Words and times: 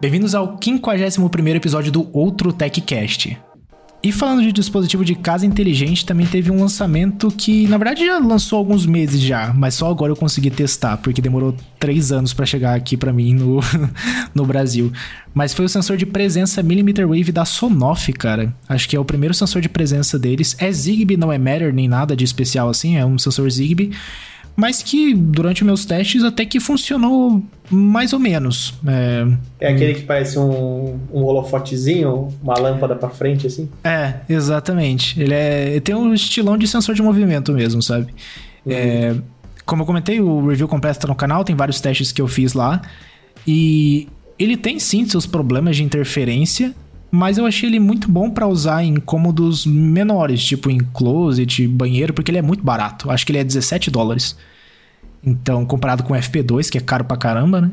Bem-vindos 0.00 0.34
ao 0.34 0.56
51º 0.56 1.56
episódio 1.56 1.92
do 1.92 2.08
Outro 2.10 2.54
TechCast. 2.54 3.38
E 4.02 4.10
falando 4.10 4.40
de 4.40 4.50
dispositivo 4.50 5.04
de 5.04 5.14
casa 5.14 5.44
inteligente, 5.44 6.06
também 6.06 6.26
teve 6.26 6.50
um 6.50 6.58
lançamento 6.58 7.30
que, 7.30 7.68
na 7.68 7.76
verdade, 7.76 8.06
já 8.06 8.18
lançou 8.18 8.58
alguns 8.58 8.86
meses 8.86 9.20
já, 9.20 9.52
mas 9.52 9.74
só 9.74 9.90
agora 9.90 10.10
eu 10.10 10.16
consegui 10.16 10.48
testar, 10.50 10.96
porque 10.96 11.20
demorou 11.20 11.54
três 11.78 12.10
anos 12.10 12.32
para 12.32 12.46
chegar 12.46 12.74
aqui 12.74 12.96
para 12.96 13.12
mim 13.12 13.34
no, 13.34 13.60
no 14.34 14.46
Brasil. 14.46 14.90
Mas 15.34 15.52
foi 15.52 15.66
o 15.66 15.68
sensor 15.68 15.98
de 15.98 16.06
presença 16.06 16.62
Millimeter 16.62 17.06
Wave 17.06 17.30
da 17.30 17.44
Sonoff, 17.44 18.10
cara. 18.14 18.54
Acho 18.66 18.88
que 18.88 18.96
é 18.96 18.98
o 18.98 19.04
primeiro 19.04 19.34
sensor 19.34 19.60
de 19.60 19.68
presença 19.68 20.18
deles. 20.18 20.56
É 20.58 20.72
Zigbee, 20.72 21.18
não 21.18 21.30
é 21.30 21.36
Matter 21.36 21.74
nem 21.74 21.88
nada 21.88 22.16
de 22.16 22.24
especial 22.24 22.70
assim, 22.70 22.96
é 22.96 23.04
um 23.04 23.18
sensor 23.18 23.50
Zigbee 23.50 23.90
mas 24.56 24.82
que 24.82 25.14
durante 25.14 25.64
meus 25.64 25.86
testes 25.86 26.22
até 26.22 26.44
que 26.44 26.60
funcionou 26.60 27.42
mais 27.70 28.12
ou 28.12 28.18
menos. 28.18 28.74
É, 28.86 29.26
é 29.60 29.68
aquele 29.72 29.94
que 29.94 30.02
parece 30.02 30.38
um, 30.38 30.98
um 31.12 31.22
holofotezinho, 31.22 32.28
uma 32.42 32.58
lâmpada 32.58 32.96
para 32.96 33.08
frente, 33.08 33.46
assim? 33.46 33.68
É, 33.84 34.14
exatamente. 34.28 35.20
Ele, 35.20 35.34
é, 35.34 35.68
ele 35.70 35.80
tem 35.80 35.94
um 35.94 36.12
estilão 36.12 36.58
de 36.58 36.66
sensor 36.66 36.94
de 36.94 37.02
movimento 37.02 37.52
mesmo, 37.52 37.80
sabe? 37.80 38.12
Uhum. 38.66 38.72
É, 38.72 39.16
como 39.64 39.82
eu 39.82 39.86
comentei, 39.86 40.20
o 40.20 40.48
review 40.48 40.66
completo 40.66 41.00
tá 41.00 41.08
no 41.08 41.14
canal, 41.14 41.44
tem 41.44 41.54
vários 41.54 41.80
testes 41.80 42.10
que 42.10 42.20
eu 42.20 42.26
fiz 42.26 42.54
lá. 42.54 42.82
E 43.46 44.08
ele 44.38 44.56
tem 44.56 44.78
sim 44.80 45.08
seus 45.08 45.26
problemas 45.26 45.76
de 45.76 45.84
interferência, 45.84 46.74
mas 47.10 47.38
eu 47.38 47.46
achei 47.46 47.68
ele 47.68 47.78
muito 47.78 48.10
bom 48.10 48.30
para 48.30 48.46
usar 48.46 48.82
em 48.82 48.96
cômodos 48.96 49.66
menores, 49.66 50.42
tipo 50.42 50.70
em 50.70 50.78
closet, 50.78 51.68
banheiro, 51.68 52.12
porque 52.12 52.30
ele 52.30 52.38
é 52.38 52.42
muito 52.42 52.64
barato. 52.64 53.10
Acho 53.10 53.24
que 53.24 53.32
ele 53.32 53.38
é 53.38 53.44
17 53.44 53.90
dólares. 53.90 54.36
Então, 55.22 55.66
comparado 55.66 56.02
com 56.02 56.14
o 56.14 56.16
FP2, 56.16 56.70
que 56.70 56.78
é 56.78 56.80
caro 56.80 57.04
pra 57.04 57.16
caramba, 57.16 57.60
né? 57.60 57.72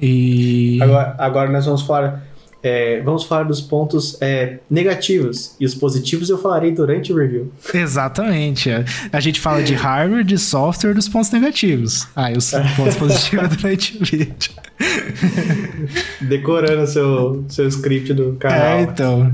E. 0.00 0.78
Agora, 0.82 1.14
agora 1.18 1.50
nós 1.50 1.66
vamos 1.66 1.82
falar 1.82 2.22
é, 2.64 3.02
vamos 3.02 3.24
falar 3.24 3.42
dos 3.42 3.60
pontos 3.60 4.16
é, 4.22 4.58
negativos 4.70 5.54
e 5.60 5.66
os 5.66 5.74
positivos 5.74 6.30
eu 6.30 6.38
falarei 6.38 6.72
durante 6.72 7.12
o 7.12 7.16
review. 7.16 7.52
Exatamente. 7.74 8.70
A 9.12 9.20
gente 9.20 9.38
fala 9.38 9.62
de 9.62 9.74
hardware, 9.74 10.24
de 10.24 10.38
software, 10.38 10.94
dos 10.94 11.06
pontos 11.06 11.30
negativos. 11.30 12.08
Ah, 12.16 12.32
e 12.32 12.38
os 12.38 12.50
pontos 12.74 12.96
positivos 12.96 13.48
durante 13.54 13.98
o 13.98 14.04
vídeo. 14.04 14.52
Decorando 16.22 16.86
seu, 16.86 17.44
seu 17.48 17.68
script 17.68 18.14
do 18.14 18.32
canal. 18.36 18.78
É, 18.78 18.82
então. 18.82 19.32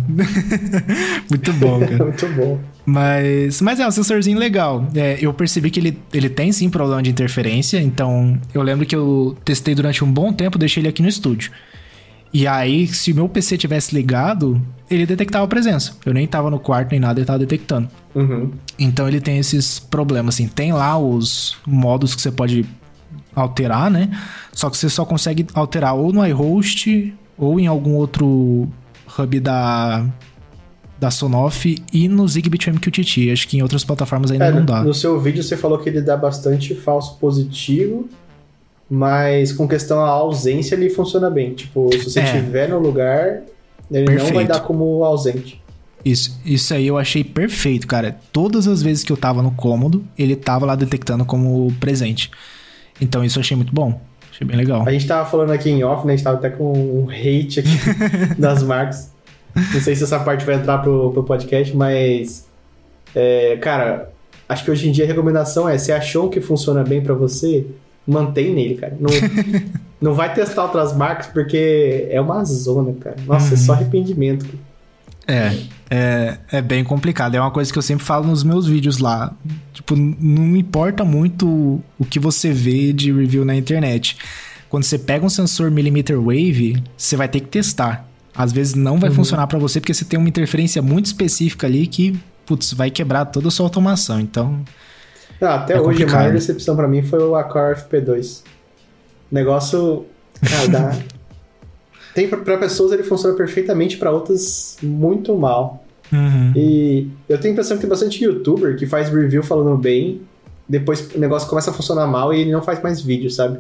Muito 1.30 1.52
bom, 1.52 1.78
cara. 1.78 2.02
Muito 2.04 2.28
bom. 2.30 2.58
Mas, 2.84 3.60
mas 3.60 3.78
é 3.78 3.86
um 3.86 3.90
sensorzinho 3.92 4.40
legal. 4.40 4.88
É, 4.92 5.18
eu 5.20 5.32
percebi 5.32 5.70
que 5.70 5.78
ele, 5.78 5.98
ele 6.12 6.28
tem 6.28 6.50
sim 6.50 6.68
problema 6.68 7.00
de 7.00 7.10
interferência, 7.10 7.80
então 7.80 8.40
eu 8.52 8.62
lembro 8.62 8.84
que 8.84 8.96
eu 8.96 9.36
testei 9.44 9.76
durante 9.76 10.02
um 10.02 10.10
bom 10.10 10.32
tempo, 10.32 10.58
deixei 10.58 10.80
ele 10.80 10.88
aqui 10.88 11.00
no 11.00 11.08
estúdio. 11.08 11.52
E 12.32 12.46
aí, 12.46 12.86
se 12.86 13.12
o 13.12 13.14
meu 13.14 13.28
PC 13.28 13.58
tivesse 13.58 13.94
ligado, 13.94 14.60
ele 14.90 15.04
detectava 15.04 15.44
a 15.44 15.48
presença. 15.48 15.94
Eu 16.06 16.14
nem 16.14 16.26
tava 16.26 16.50
no 16.50 16.58
quarto 16.58 16.90
nem 16.92 17.00
nada, 17.00 17.18
ele 17.18 17.26
tava 17.26 17.38
detectando. 17.38 17.88
Uhum. 18.14 18.50
Então 18.78 19.08
ele 19.08 19.20
tem 19.20 19.38
esses 19.38 19.78
problemas, 19.78 20.34
assim. 20.36 20.46
Tem 20.46 20.72
lá 20.72 20.96
os 20.98 21.56
modos 21.66 22.14
que 22.14 22.22
você 22.22 22.30
pode 22.30 22.64
alterar, 23.34 23.90
né? 23.90 24.10
Só 24.52 24.70
que 24.70 24.76
você 24.76 24.88
só 24.88 25.04
consegue 25.04 25.46
alterar 25.54 25.94
ou 25.94 26.12
no 26.12 26.24
iHost 26.26 27.12
ou 27.36 27.58
em 27.58 27.66
algum 27.66 27.94
outro 27.94 28.68
hub 29.18 29.40
da 29.40 30.06
da 31.00 31.10
Sonoff 31.10 31.82
e 31.90 32.08
no 32.08 32.28
Zigbee 32.28 32.58
MQTT. 32.70 33.30
Acho 33.30 33.48
que 33.48 33.56
em 33.56 33.62
outras 33.62 33.82
plataformas 33.82 34.30
ainda 34.30 34.44
é, 34.44 34.52
não 34.52 34.62
dá. 34.62 34.84
No 34.84 34.92
seu 34.92 35.18
vídeo 35.18 35.42
você 35.42 35.56
falou 35.56 35.78
que 35.78 35.88
ele 35.88 36.02
dá 36.02 36.14
bastante 36.14 36.74
falso 36.74 37.16
positivo 37.16 38.06
mas 38.90 39.52
com 39.52 39.68
questão 39.68 40.00
à 40.00 40.08
ausência 40.08 40.74
ele 40.74 40.90
funciona 40.90 41.30
bem. 41.30 41.54
Tipo, 41.54 41.90
se 41.92 42.10
você 42.10 42.20
estiver 42.20 42.64
é. 42.64 42.68
no 42.68 42.80
lugar, 42.80 43.42
ele 43.90 44.06
perfeito. 44.06 44.24
não 44.24 44.34
vai 44.34 44.44
dar 44.44 44.60
como 44.60 45.04
ausente. 45.04 45.62
Isso, 46.04 46.40
isso 46.44 46.74
aí 46.74 46.86
eu 46.86 46.98
achei 46.98 47.22
perfeito, 47.22 47.86
cara. 47.86 48.18
Todas 48.32 48.66
as 48.66 48.82
vezes 48.82 49.04
que 49.04 49.12
eu 49.12 49.16
tava 49.16 49.42
no 49.42 49.52
cômodo, 49.52 50.04
ele 50.18 50.34
tava 50.34 50.66
lá 50.66 50.74
detectando 50.74 51.24
como 51.24 51.72
presente. 51.78 52.30
Então 53.00 53.24
isso 53.24 53.38
eu 53.38 53.42
achei 53.42 53.56
muito 53.56 53.72
bom. 53.72 54.00
Achei 54.32 54.46
bem 54.46 54.56
legal. 54.56 54.82
A 54.86 54.90
gente 54.90 55.06
tava 55.06 55.28
falando 55.28 55.50
aqui 55.52 55.70
em 55.70 55.84
off, 55.84 56.04
né? 56.06 56.14
A 56.14 56.16
gente 56.16 56.24
tava 56.24 56.38
até 56.38 56.50
com 56.50 56.72
um 56.72 57.10
hate 57.10 57.60
aqui 57.60 57.70
das 58.38 58.62
marcas. 58.62 59.12
Não 59.54 59.80
sei 59.80 59.94
se 59.94 60.02
essa 60.02 60.18
parte 60.18 60.44
vai 60.44 60.56
entrar 60.56 60.78
pro, 60.78 61.12
pro 61.12 61.22
podcast, 61.22 61.76
mas. 61.76 62.48
É, 63.14 63.56
cara, 63.60 64.10
acho 64.48 64.64
que 64.64 64.70
hoje 64.70 64.88
em 64.88 64.92
dia 64.92 65.04
a 65.04 65.06
recomendação 65.06 65.68
é: 65.68 65.76
se 65.76 65.92
achou 65.92 66.28
que 66.28 66.40
funciona 66.40 66.82
bem 66.82 67.02
para 67.02 67.14
você, 67.14 67.66
mantém 68.06 68.52
nele, 68.54 68.74
cara. 68.76 68.96
Não, 68.98 69.10
não 70.00 70.14
vai 70.14 70.32
testar 70.32 70.64
outras 70.64 70.96
marcas 70.96 71.26
porque 71.26 72.08
é 72.10 72.20
uma 72.20 72.44
zona, 72.44 72.92
cara. 72.94 73.16
Nossa, 73.26 73.48
uhum. 73.48 73.54
é 73.54 73.56
só 73.56 73.72
uhum. 73.72 73.78
arrependimento. 73.78 74.46
É, 75.26 75.56
é, 75.88 76.38
é 76.50 76.62
bem 76.62 76.82
complicado. 76.82 77.34
É 77.34 77.40
uma 77.40 77.50
coisa 77.50 77.72
que 77.72 77.78
eu 77.78 77.82
sempre 77.82 78.04
falo 78.04 78.26
nos 78.26 78.42
meus 78.42 78.66
vídeos 78.66 78.98
lá. 78.98 79.32
Tipo, 79.72 79.94
não 79.94 80.56
importa 80.56 81.04
muito 81.04 81.80
o 81.98 82.04
que 82.04 82.18
você 82.18 82.52
vê 82.52 82.92
de 82.92 83.12
review 83.12 83.44
na 83.44 83.54
internet. 83.54 84.16
Quando 84.68 84.84
você 84.84 84.98
pega 84.98 85.24
um 85.24 85.30
sensor 85.30 85.70
millimeter 85.70 86.18
wave, 86.18 86.82
você 86.96 87.16
vai 87.16 87.28
ter 87.28 87.40
que 87.40 87.48
testar. 87.48 88.06
Às 88.34 88.52
vezes 88.52 88.74
não 88.74 88.98
vai 88.98 89.10
uhum. 89.10 89.16
funcionar 89.16 89.46
para 89.46 89.58
você 89.58 89.80
porque 89.80 89.92
você 89.92 90.04
tem 90.04 90.18
uma 90.18 90.28
interferência 90.28 90.80
muito 90.80 91.06
específica 91.06 91.66
ali 91.66 91.86
que, 91.86 92.18
putz, 92.46 92.72
vai 92.72 92.90
quebrar 92.90 93.26
toda 93.26 93.48
a 93.48 93.50
sua 93.50 93.66
automação. 93.66 94.20
Então, 94.20 94.64
não, 95.40 95.48
até 95.48 95.74
é 95.74 95.80
hoje 95.80 96.04
a 96.04 96.06
maior 96.06 96.32
decepção 96.32 96.76
para 96.76 96.86
mim 96.86 97.02
foi 97.02 97.22
o 97.22 97.34
Accor 97.34 97.74
FP2. 97.74 98.42
Negócio, 99.30 100.06
cara, 100.40 100.68
dá... 100.68 100.98
tem 102.14 102.28
para 102.28 102.58
pessoas 102.58 102.92
ele 102.92 103.02
funciona 103.02 103.36
perfeitamente, 103.36 103.96
para 103.96 104.10
outras 104.10 104.76
muito 104.82 105.34
mal. 105.36 105.84
Uhum. 106.12 106.52
E 106.56 107.08
eu 107.28 107.38
tenho 107.38 107.52
a 107.52 107.54
impressão 107.54 107.76
que 107.76 107.82
tem 107.82 107.88
bastante 107.88 108.22
youtuber 108.22 108.76
que 108.76 108.86
faz 108.86 109.08
review 109.08 109.42
falando 109.42 109.76
bem, 109.76 110.20
depois 110.68 111.08
o 111.14 111.18
negócio 111.18 111.48
começa 111.48 111.70
a 111.70 111.74
funcionar 111.74 112.06
mal 112.06 112.34
e 112.34 112.40
ele 112.40 112.52
não 112.52 112.62
faz 112.62 112.82
mais 112.82 113.00
vídeo, 113.00 113.30
sabe? 113.30 113.58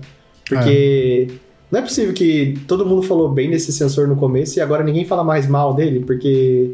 Porque 0.48 1.28
é. 1.30 1.34
não 1.70 1.78
é 1.78 1.82
possível 1.82 2.12
que 2.12 2.58
todo 2.66 2.84
mundo 2.84 3.02
falou 3.02 3.28
bem 3.28 3.50
desse 3.50 3.72
sensor 3.72 4.08
no 4.08 4.16
começo 4.16 4.58
e 4.58 4.62
agora 4.62 4.82
ninguém 4.82 5.04
fala 5.04 5.22
mais 5.22 5.46
mal 5.46 5.74
dele, 5.74 6.00
porque 6.00 6.72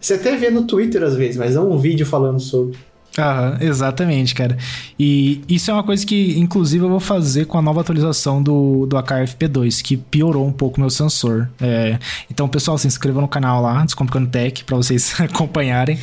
você 0.00 0.14
até 0.14 0.36
vê 0.36 0.48
no 0.48 0.66
Twitter 0.66 1.02
às 1.02 1.14
vezes, 1.14 1.36
mas 1.36 1.54
não 1.54 1.70
um 1.70 1.78
vídeo 1.78 2.06
falando 2.06 2.40
sobre. 2.40 2.78
Aham, 3.18 3.58
exatamente, 3.60 4.34
cara. 4.34 4.56
E 4.98 5.42
isso 5.48 5.70
é 5.70 5.74
uma 5.74 5.82
coisa 5.82 6.06
que, 6.06 6.38
inclusive, 6.38 6.84
eu 6.84 6.88
vou 6.88 7.00
fazer 7.00 7.44
com 7.46 7.58
a 7.58 7.62
nova 7.62 7.80
atualização 7.80 8.42
do, 8.42 8.86
do 8.86 8.96
AKFP2, 8.96 9.82
que 9.82 9.96
piorou 9.96 10.46
um 10.46 10.52
pouco 10.52 10.80
meu 10.80 10.90
sensor. 10.90 11.48
É, 11.60 11.98
então, 12.30 12.48
pessoal, 12.48 12.78
se 12.78 12.86
inscreva 12.86 13.20
no 13.20 13.26
canal 13.26 13.60
lá, 13.60 13.84
Descomplicando 13.84 14.28
Tech, 14.28 14.64
para 14.64 14.76
vocês 14.76 15.18
acompanharem. 15.20 15.98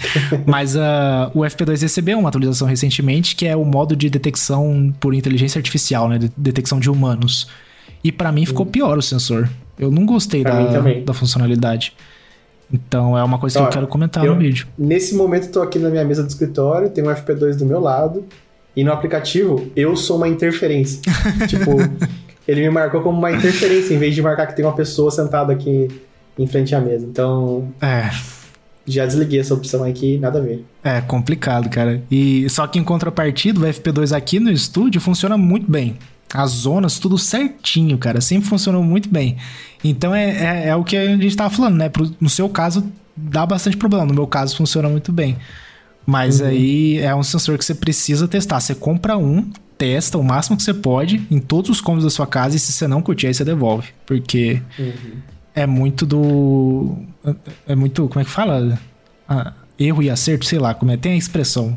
Mas 0.45 0.75
uh, 0.75 1.31
o 1.33 1.39
FP2 1.39 1.81
recebeu 1.81 2.19
uma 2.19 2.29
atualização 2.29 2.67
recentemente, 2.67 3.35
que 3.35 3.47
é 3.47 3.55
o 3.55 3.63
modo 3.63 3.95
de 3.95 4.09
detecção 4.09 4.93
por 4.99 5.13
inteligência 5.13 5.59
artificial, 5.59 6.09
né? 6.09 6.17
De 6.17 6.29
detecção 6.35 6.79
de 6.79 6.89
humanos. 6.89 7.47
E 8.03 8.11
para 8.11 8.31
mim 8.31 8.45
ficou 8.45 8.65
pior 8.65 8.97
o 8.97 9.01
sensor. 9.01 9.49
Eu 9.79 9.91
não 9.91 10.05
gostei 10.05 10.43
da, 10.43 10.81
da 11.05 11.13
funcionalidade. 11.13 11.93
Então 12.71 13.17
é 13.17 13.23
uma 13.23 13.39
coisa 13.39 13.59
que 13.59 13.65
eu 13.65 13.69
quero 13.69 13.87
comentar 13.87 14.25
eu, 14.25 14.33
no 14.33 14.39
vídeo. 14.39 14.67
Nesse 14.77 15.15
momento 15.15 15.47
eu 15.47 15.51
tô 15.51 15.61
aqui 15.61 15.79
na 15.79 15.89
minha 15.89 16.03
mesa 16.03 16.23
do 16.23 16.29
escritório, 16.29 16.89
tem 16.89 17.03
um 17.03 17.07
FP2 17.07 17.55
do 17.55 17.65
meu 17.65 17.79
lado, 17.79 18.25
e 18.75 18.83
no 18.83 18.91
aplicativo 18.91 19.69
eu 19.75 19.95
sou 19.95 20.17
uma 20.17 20.27
interferência. 20.27 21.01
tipo, 21.47 21.71
ele 22.47 22.61
me 22.61 22.69
marcou 22.69 23.01
como 23.01 23.17
uma 23.17 23.31
interferência, 23.31 23.93
em 23.93 23.97
vez 23.97 24.13
de 24.13 24.21
marcar 24.21 24.47
que 24.47 24.55
tem 24.55 24.65
uma 24.65 24.75
pessoa 24.75 25.09
sentada 25.11 25.53
aqui 25.53 25.87
em 26.37 26.47
frente 26.47 26.75
à 26.75 26.81
mesa. 26.81 27.05
Então. 27.05 27.69
É. 27.81 28.09
Já 28.87 29.05
desliguei 29.05 29.39
essa 29.39 29.53
opção 29.53 29.83
aqui, 29.83 30.17
nada 30.17 30.39
a 30.39 30.41
ver. 30.41 30.63
É 30.83 31.01
complicado, 31.01 31.69
cara. 31.69 32.01
E 32.09 32.49
só 32.49 32.65
que 32.65 32.79
em 32.79 32.83
contrapartida, 32.83 33.59
o 33.59 33.63
FP2 33.63 34.15
aqui 34.15 34.39
no 34.39 34.49
estúdio 34.49 35.01
funciona 35.01 35.37
muito 35.37 35.69
bem. 35.69 35.97
As 36.33 36.51
zonas, 36.51 36.97
tudo 36.97 37.17
certinho, 37.17 37.97
cara. 37.97 38.21
Sempre 38.21 38.47
funcionou 38.47 38.81
muito 38.81 39.09
bem. 39.09 39.35
Então 39.83 40.15
é, 40.15 40.29
é, 40.29 40.67
é 40.69 40.75
o 40.75 40.83
que 40.83 40.95
a 40.95 41.05
gente 41.05 41.35
tava 41.35 41.53
falando, 41.53 41.75
né? 41.75 41.89
Pro, 41.89 42.09
no 42.19 42.29
seu 42.29 42.47
caso, 42.47 42.89
dá 43.15 43.45
bastante 43.45 43.75
problema. 43.75 44.05
No 44.05 44.13
meu 44.13 44.27
caso, 44.27 44.55
funciona 44.55 44.87
muito 44.87 45.11
bem. 45.11 45.37
Mas 46.05 46.39
uhum. 46.39 46.47
aí 46.47 46.97
é 46.99 47.13
um 47.13 47.23
sensor 47.23 47.57
que 47.57 47.65
você 47.65 47.75
precisa 47.75 48.25
testar. 48.27 48.61
Você 48.61 48.73
compra 48.73 49.17
um, 49.17 49.51
testa 49.77 50.17
o 50.17 50.23
máximo 50.23 50.55
que 50.55 50.63
você 50.63 50.73
pode 50.73 51.27
em 51.29 51.39
todos 51.39 51.69
os 51.69 51.81
cômodos 51.81 52.05
da 52.05 52.09
sua 52.09 52.25
casa 52.25 52.55
e 52.55 52.59
se 52.59 52.71
você 52.71 52.87
não 52.87 53.01
curtir, 53.01 53.27
aí 53.27 53.33
você 53.33 53.43
devolve. 53.43 53.89
Porque 54.05 54.61
uhum. 54.79 55.17
É 55.57 55.65
muito 55.65 56.05
do. 56.05 56.95
É 57.67 57.75
muito. 57.75 58.07
Como 58.07 58.21
é 58.21 58.23
que 58.23 58.29
fala? 58.29 58.79
Ah, 59.27 59.53
erro 59.77 60.03
e 60.03 60.09
acerto, 60.09 60.45
sei 60.45 60.59
lá, 60.59 60.75
como 60.75 60.91
é. 60.91 60.97
Tem 60.97 61.13
a 61.13 61.17
expressão 61.17 61.75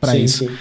para 0.00 0.16
isso. 0.16 0.48
Sim. 0.48 0.54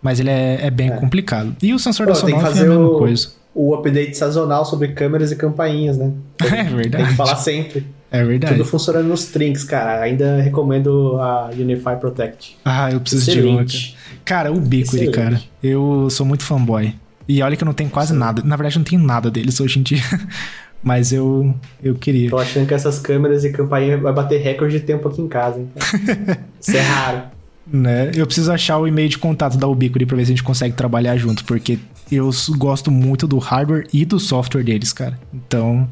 Mas 0.00 0.20
ele 0.20 0.30
é, 0.30 0.66
é 0.66 0.70
bem 0.70 0.90
é. 0.90 0.96
complicado. 0.96 1.54
E 1.60 1.74
o 1.74 1.78
sensor 1.78 2.06
Pô, 2.06 2.12
da 2.12 2.18
Sonoff 2.18 2.44
é 2.44 2.48
a 2.48 2.64
mesma 2.64 2.86
o, 2.86 2.96
coisa. 2.96 3.32
O 3.52 3.74
update 3.74 4.16
sazonal 4.16 4.64
sobre 4.64 4.88
câmeras 4.88 5.32
e 5.32 5.36
campainhas, 5.36 5.98
né? 5.98 6.12
é 6.40 6.62
verdade. 6.62 6.90
Tem 6.90 7.06
que 7.06 7.14
falar 7.16 7.36
sempre. 7.36 7.84
É 8.08 8.24
verdade. 8.24 8.54
Tudo 8.54 8.64
funcionando 8.64 9.08
nos 9.08 9.26
trinks, 9.26 9.64
cara. 9.64 10.00
Ainda 10.00 10.40
recomendo 10.40 11.18
a 11.20 11.50
Unify 11.52 11.96
Protect. 12.00 12.56
Ah, 12.64 12.90
eu 12.90 13.00
preciso 13.00 13.30
Excelente. 13.30 13.78
de 13.78 13.94
uma. 13.94 14.20
Cara, 14.24 14.52
o 14.52 14.56
Ubiquity, 14.56 15.10
cara. 15.10 15.40
Eu 15.60 16.08
sou 16.08 16.24
muito 16.24 16.44
fanboy. 16.44 16.94
E 17.28 17.42
olha 17.42 17.56
que 17.56 17.62
eu 17.62 17.66
não 17.66 17.72
tenho 17.72 17.90
quase 17.90 18.12
Sim. 18.12 18.18
nada. 18.18 18.42
Na 18.44 18.56
verdade, 18.56 18.76
eu 18.76 18.80
não 18.80 18.84
tenho 18.84 19.02
nada 19.02 19.30
deles 19.30 19.60
hoje 19.60 19.80
em 19.80 19.82
dia. 19.82 20.02
Mas 20.82 21.12
eu, 21.12 21.54
eu 21.82 21.94
queria. 21.94 22.30
Tô 22.30 22.38
achando 22.38 22.66
que 22.66 22.74
essas 22.74 22.98
câmeras 22.98 23.44
e 23.44 23.52
campainha 23.52 23.98
vai 23.98 24.12
bater 24.12 24.40
recorde 24.40 24.78
de 24.78 24.84
tempo 24.84 25.08
aqui 25.08 25.20
em 25.20 25.28
casa. 25.28 25.60
Então. 25.60 26.36
Isso 26.60 26.76
é 26.76 26.80
raro. 26.80 27.22
Né? 27.66 28.10
Eu 28.14 28.26
preciso 28.26 28.50
achar 28.50 28.78
o 28.78 28.88
e-mail 28.88 29.08
de 29.08 29.18
contato 29.18 29.56
da 29.56 29.68
Ubiquity 29.68 30.06
pra 30.06 30.16
ver 30.16 30.24
se 30.24 30.32
a 30.32 30.34
gente 30.34 30.42
consegue 30.42 30.74
trabalhar 30.74 31.16
junto, 31.16 31.44
porque 31.44 31.78
eu 32.10 32.30
gosto 32.56 32.90
muito 32.90 33.26
do 33.28 33.38
hardware 33.38 33.86
e 33.92 34.04
do 34.04 34.18
software 34.18 34.64
deles, 34.64 34.92
cara. 34.92 35.18
Então, 35.32 35.88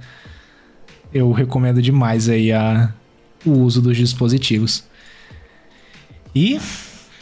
eu 1.12 1.30
recomendo 1.32 1.80
demais 1.80 2.28
aí 2.28 2.50
a, 2.50 2.92
o 3.44 3.52
uso 3.52 3.80
dos 3.80 3.96
dispositivos. 3.96 4.84
E 6.34 6.58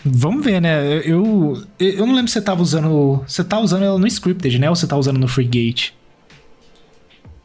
vamos 0.04 0.44
ver, 0.44 0.60
né? 0.60 0.98
Eu, 1.04 1.62
eu 1.78 2.06
não 2.06 2.14
lembro 2.14 2.28
se 2.28 2.34
você 2.34 2.42
tava 2.42 2.62
usando. 2.62 3.24
Você 3.26 3.44
tá 3.44 3.58
usando 3.58 3.84
ela 3.84 3.98
no 3.98 4.06
Scripted, 4.06 4.58
né? 4.58 4.70
Ou 4.70 4.76
você 4.76 4.86
tá 4.86 4.96
usando 4.96 5.18
no 5.18 5.28
FreeGate? 5.28 5.94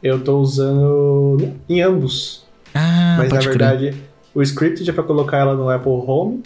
Eu 0.02 0.22
tô 0.22 0.38
usando 0.38 1.52
em 1.68 1.80
ambos. 1.80 2.44
Ah, 2.74 3.16
Mas 3.18 3.28
na 3.28 3.36
pode 3.36 3.48
crer. 3.48 3.58
verdade, 3.58 3.94
o 4.34 4.42
Scripted 4.42 4.88
é 4.88 4.92
pra 4.92 5.02
colocar 5.04 5.38
ela 5.38 5.54
no 5.54 5.68
Apple 5.68 5.92
Home 5.92 6.42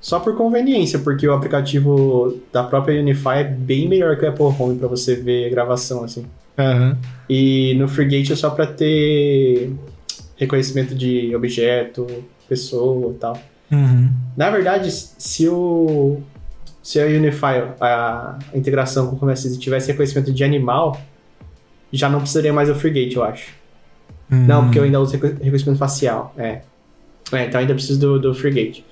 só 0.00 0.18
por 0.20 0.36
conveniência, 0.36 0.98
porque 0.98 1.26
o 1.26 1.32
aplicativo 1.32 2.36
da 2.52 2.62
própria 2.64 3.00
Unify 3.00 3.38
é 3.38 3.44
bem 3.44 3.88
melhor 3.88 4.16
que 4.18 4.24
o 4.24 4.28
Apple 4.28 4.44
Home 4.58 4.76
pra 4.78 4.88
você 4.88 5.14
ver 5.16 5.48
gravação 5.50 6.04
assim. 6.04 6.26
Aham. 6.58 6.98
E 7.28 7.74
no 7.78 7.88
FreeGate 7.88 8.32
é 8.32 8.36
só 8.36 8.50
pra 8.50 8.66
ter 8.66 9.72
reconhecimento 10.36 10.94
de 10.94 11.34
objeto, 11.34 12.06
pessoa 12.48 13.12
e 13.12 13.18
tal. 13.18 13.38
Uhum. 13.70 14.10
Na 14.36 14.50
verdade, 14.50 14.90
se 14.90 15.48
o 15.48 16.20
se 16.82 17.00
a 17.00 17.06
Unify, 17.06 17.62
a, 17.80 18.38
a 18.52 18.58
integração 18.58 19.06
com 19.06 19.14
o 19.16 19.18
Home 19.22 19.32
Assistant 19.32 19.62
tivesse 19.62 19.86
reconhecimento 19.92 20.32
de 20.32 20.42
animal, 20.42 21.00
já 21.92 22.08
não 22.08 22.20
precisaria 22.20 22.52
mais 22.52 22.68
do 22.68 22.74
FreeGate, 22.74 23.16
eu 23.16 23.24
acho. 23.24 23.50
Hum. 24.30 24.46
Não, 24.46 24.64
porque 24.64 24.78
eu 24.78 24.84
ainda 24.84 25.00
uso 25.00 25.12
reco- 25.12 25.26
reconhecimento 25.42 25.78
facial. 25.78 26.34
É. 26.38 26.62
É, 27.32 27.46
então 27.46 27.60
ainda 27.60 27.74
preciso 27.74 27.98
do, 28.00 28.18
do 28.18 28.34
FreeGate. 28.34 28.84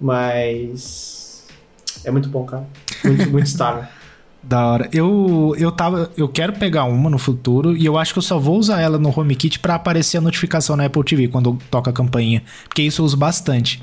Mas. 0.00 1.46
É 2.04 2.10
muito 2.10 2.28
bom, 2.28 2.44
cara. 2.44 2.66
Muito, 3.04 3.28
muito 3.30 3.46
estável. 3.46 3.84
Da 4.42 4.64
hora. 4.64 4.88
Eu, 4.92 5.54
eu 5.58 5.72
tava. 5.72 6.10
Eu 6.16 6.28
quero 6.28 6.52
pegar 6.52 6.84
uma 6.84 7.10
no 7.10 7.18
futuro 7.18 7.76
e 7.76 7.84
eu 7.84 7.98
acho 7.98 8.12
que 8.12 8.18
eu 8.18 8.22
só 8.22 8.38
vou 8.38 8.58
usar 8.58 8.80
ela 8.80 8.96
no 8.98 9.08
HomeKit 9.18 9.58
pra 9.58 9.74
aparecer 9.74 10.18
a 10.18 10.20
notificação 10.20 10.76
na 10.76 10.84
Apple 10.84 11.02
TV 11.02 11.28
quando 11.28 11.58
toca 11.70 11.90
a 11.90 11.92
campainha. 11.92 12.42
Porque 12.68 12.82
isso 12.82 13.02
eu 13.02 13.06
uso 13.06 13.16
bastante. 13.16 13.82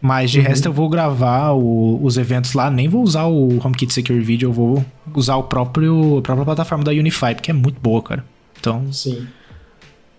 Mas 0.00 0.30
de 0.30 0.38
Uhum. 0.40 0.44
resto 0.46 0.66
eu 0.68 0.72
vou 0.72 0.88
gravar 0.88 1.52
o- 1.52 1.98
os 2.04 2.16
eventos 2.18 2.52
lá, 2.52 2.70
nem 2.70 2.88
vou 2.88 3.02
usar 3.02 3.24
o 3.24 3.58
HomeKit 3.64 3.92
Secure 3.92 4.20
Video, 4.20 4.50
eu 4.50 4.52
vou 4.52 4.84
usar 5.14 5.36
o 5.36 5.44
próprio, 5.44 6.18
a 6.18 6.22
própria 6.22 6.44
plataforma 6.44 6.84
da 6.84 6.92
Unify, 6.92 7.34
porque 7.34 7.50
é 7.50 7.54
muito 7.54 7.80
boa, 7.80 8.02
cara. 8.02 8.24
Então, 8.60 8.92
Sim. 8.92 9.26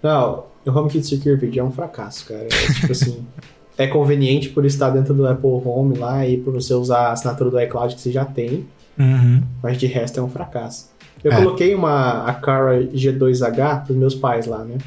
Não, 0.02 0.46
o 0.66 0.72
HomeKit 0.72 1.06
Secure 1.06 1.36
Video 1.36 1.62
é 1.62 1.64
um 1.64 1.72
fracasso, 1.72 2.26
cara. 2.28 2.44
É 2.46 2.74
tipo 2.74 2.92
assim. 2.92 3.26
É 3.78 3.88
conveniente 3.88 4.48
por 4.52 4.64
estar 4.66 4.90
dentro 4.90 5.14
do 5.14 5.28
Apple 5.28 5.50
Home 5.66 5.98
lá 5.98 6.26
e 6.26 6.38
por 6.38 6.54
você 6.54 6.74
usar 6.74 7.08
a 7.08 7.12
assinatura 7.12 7.50
do 7.52 7.60
iCloud 7.60 7.94
que 7.94 8.00
você 8.00 8.10
já 8.10 8.24
tem, 8.24 8.66
uhum. 8.98 9.44
mas 9.62 9.78
de 9.78 9.86
resto 9.86 10.18
é 10.18 10.24
um 10.24 10.30
fracasso. 10.30 10.90
Eu 11.22 11.34
É. 11.34 11.36
coloquei 11.36 11.76
uma 11.76 12.24
a 12.26 12.34
Cara 12.36 12.82
G2H 12.86 13.84
pros 13.84 13.98
meus 13.98 14.16
pais 14.16 14.46
lá, 14.46 14.64
né? 14.64 14.78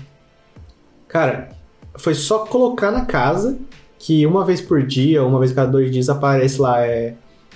Cara, 1.06 1.50
foi 1.98 2.14
só 2.14 2.46
colocar 2.46 2.90
na 2.90 3.04
casa 3.04 3.58
que 3.98 4.24
uma 4.26 4.44
vez 4.44 4.60
por 4.60 4.82
dia, 4.82 5.24
uma 5.24 5.38
vez 5.38 5.52
a 5.52 5.54
cada 5.54 5.72
dois 5.72 5.90
dias 5.90 6.08
aparece 6.08 6.60
lá 6.60 6.80
é 6.84 7.14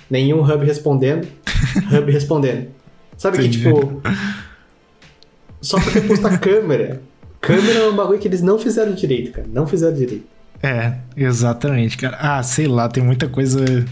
nenhum 0.09 0.41
hub 0.41 0.65
respondendo, 0.65 1.27
hub 1.91 2.11
respondendo. 2.11 2.67
Sabe 3.17 3.37
que 3.37 3.43
Entendi. 3.45 3.63
tipo 3.63 4.01
só 5.61 5.79
porque 5.79 6.01
posta 6.01 6.37
câmera. 6.37 7.01
Câmera 7.39 7.79
é 7.79 7.89
um 7.89 7.95
bagulho 7.95 8.19
que 8.19 8.27
eles 8.27 8.41
não 8.41 8.59
fizeram 8.59 8.93
direito, 8.93 9.31
cara. 9.31 9.47
Não 9.51 9.65
fizeram 9.65 9.93
direito. 9.93 10.25
É, 10.61 10.93
exatamente, 11.15 11.97
cara. 11.97 12.17
Ah, 12.19 12.43
sei 12.43 12.67
lá, 12.67 12.87
tem 12.87 13.03
muita 13.03 13.27
coisa 13.27 13.85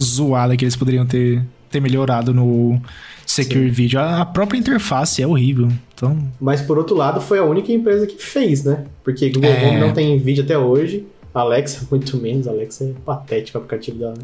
zoada 0.00 0.56
que 0.56 0.64
eles 0.64 0.76
poderiam 0.76 1.06
ter, 1.06 1.42
ter 1.70 1.80
melhorado 1.80 2.32
no 2.32 2.80
Secure 3.26 3.68
Video. 3.70 3.98
A, 4.00 4.20
a 4.20 4.24
própria 4.26 4.58
interface 4.58 5.22
é 5.22 5.26
horrível. 5.26 5.68
Então, 5.94 6.16
Mas 6.40 6.60
por 6.60 6.78
outro 6.78 6.96
lado, 6.96 7.20
foi 7.20 7.38
a 7.38 7.44
única 7.44 7.72
empresa 7.72 8.06
que 8.06 8.20
fez, 8.22 8.64
né? 8.64 8.84
Porque 9.02 9.28
Google 9.30 9.50
É. 9.50 9.68
Home 9.68 9.80
não 9.80 9.92
tem 9.92 10.18
vídeo 10.18 10.44
até 10.44 10.56
hoje. 10.58 11.04
Alexa, 11.40 11.86
muito 11.90 12.16
menos. 12.16 12.46
Alexa 12.46 12.84
é 12.84 12.92
patético 13.04 13.58
o 13.58 13.60
aplicativo 13.62 13.98
dela. 13.98 14.14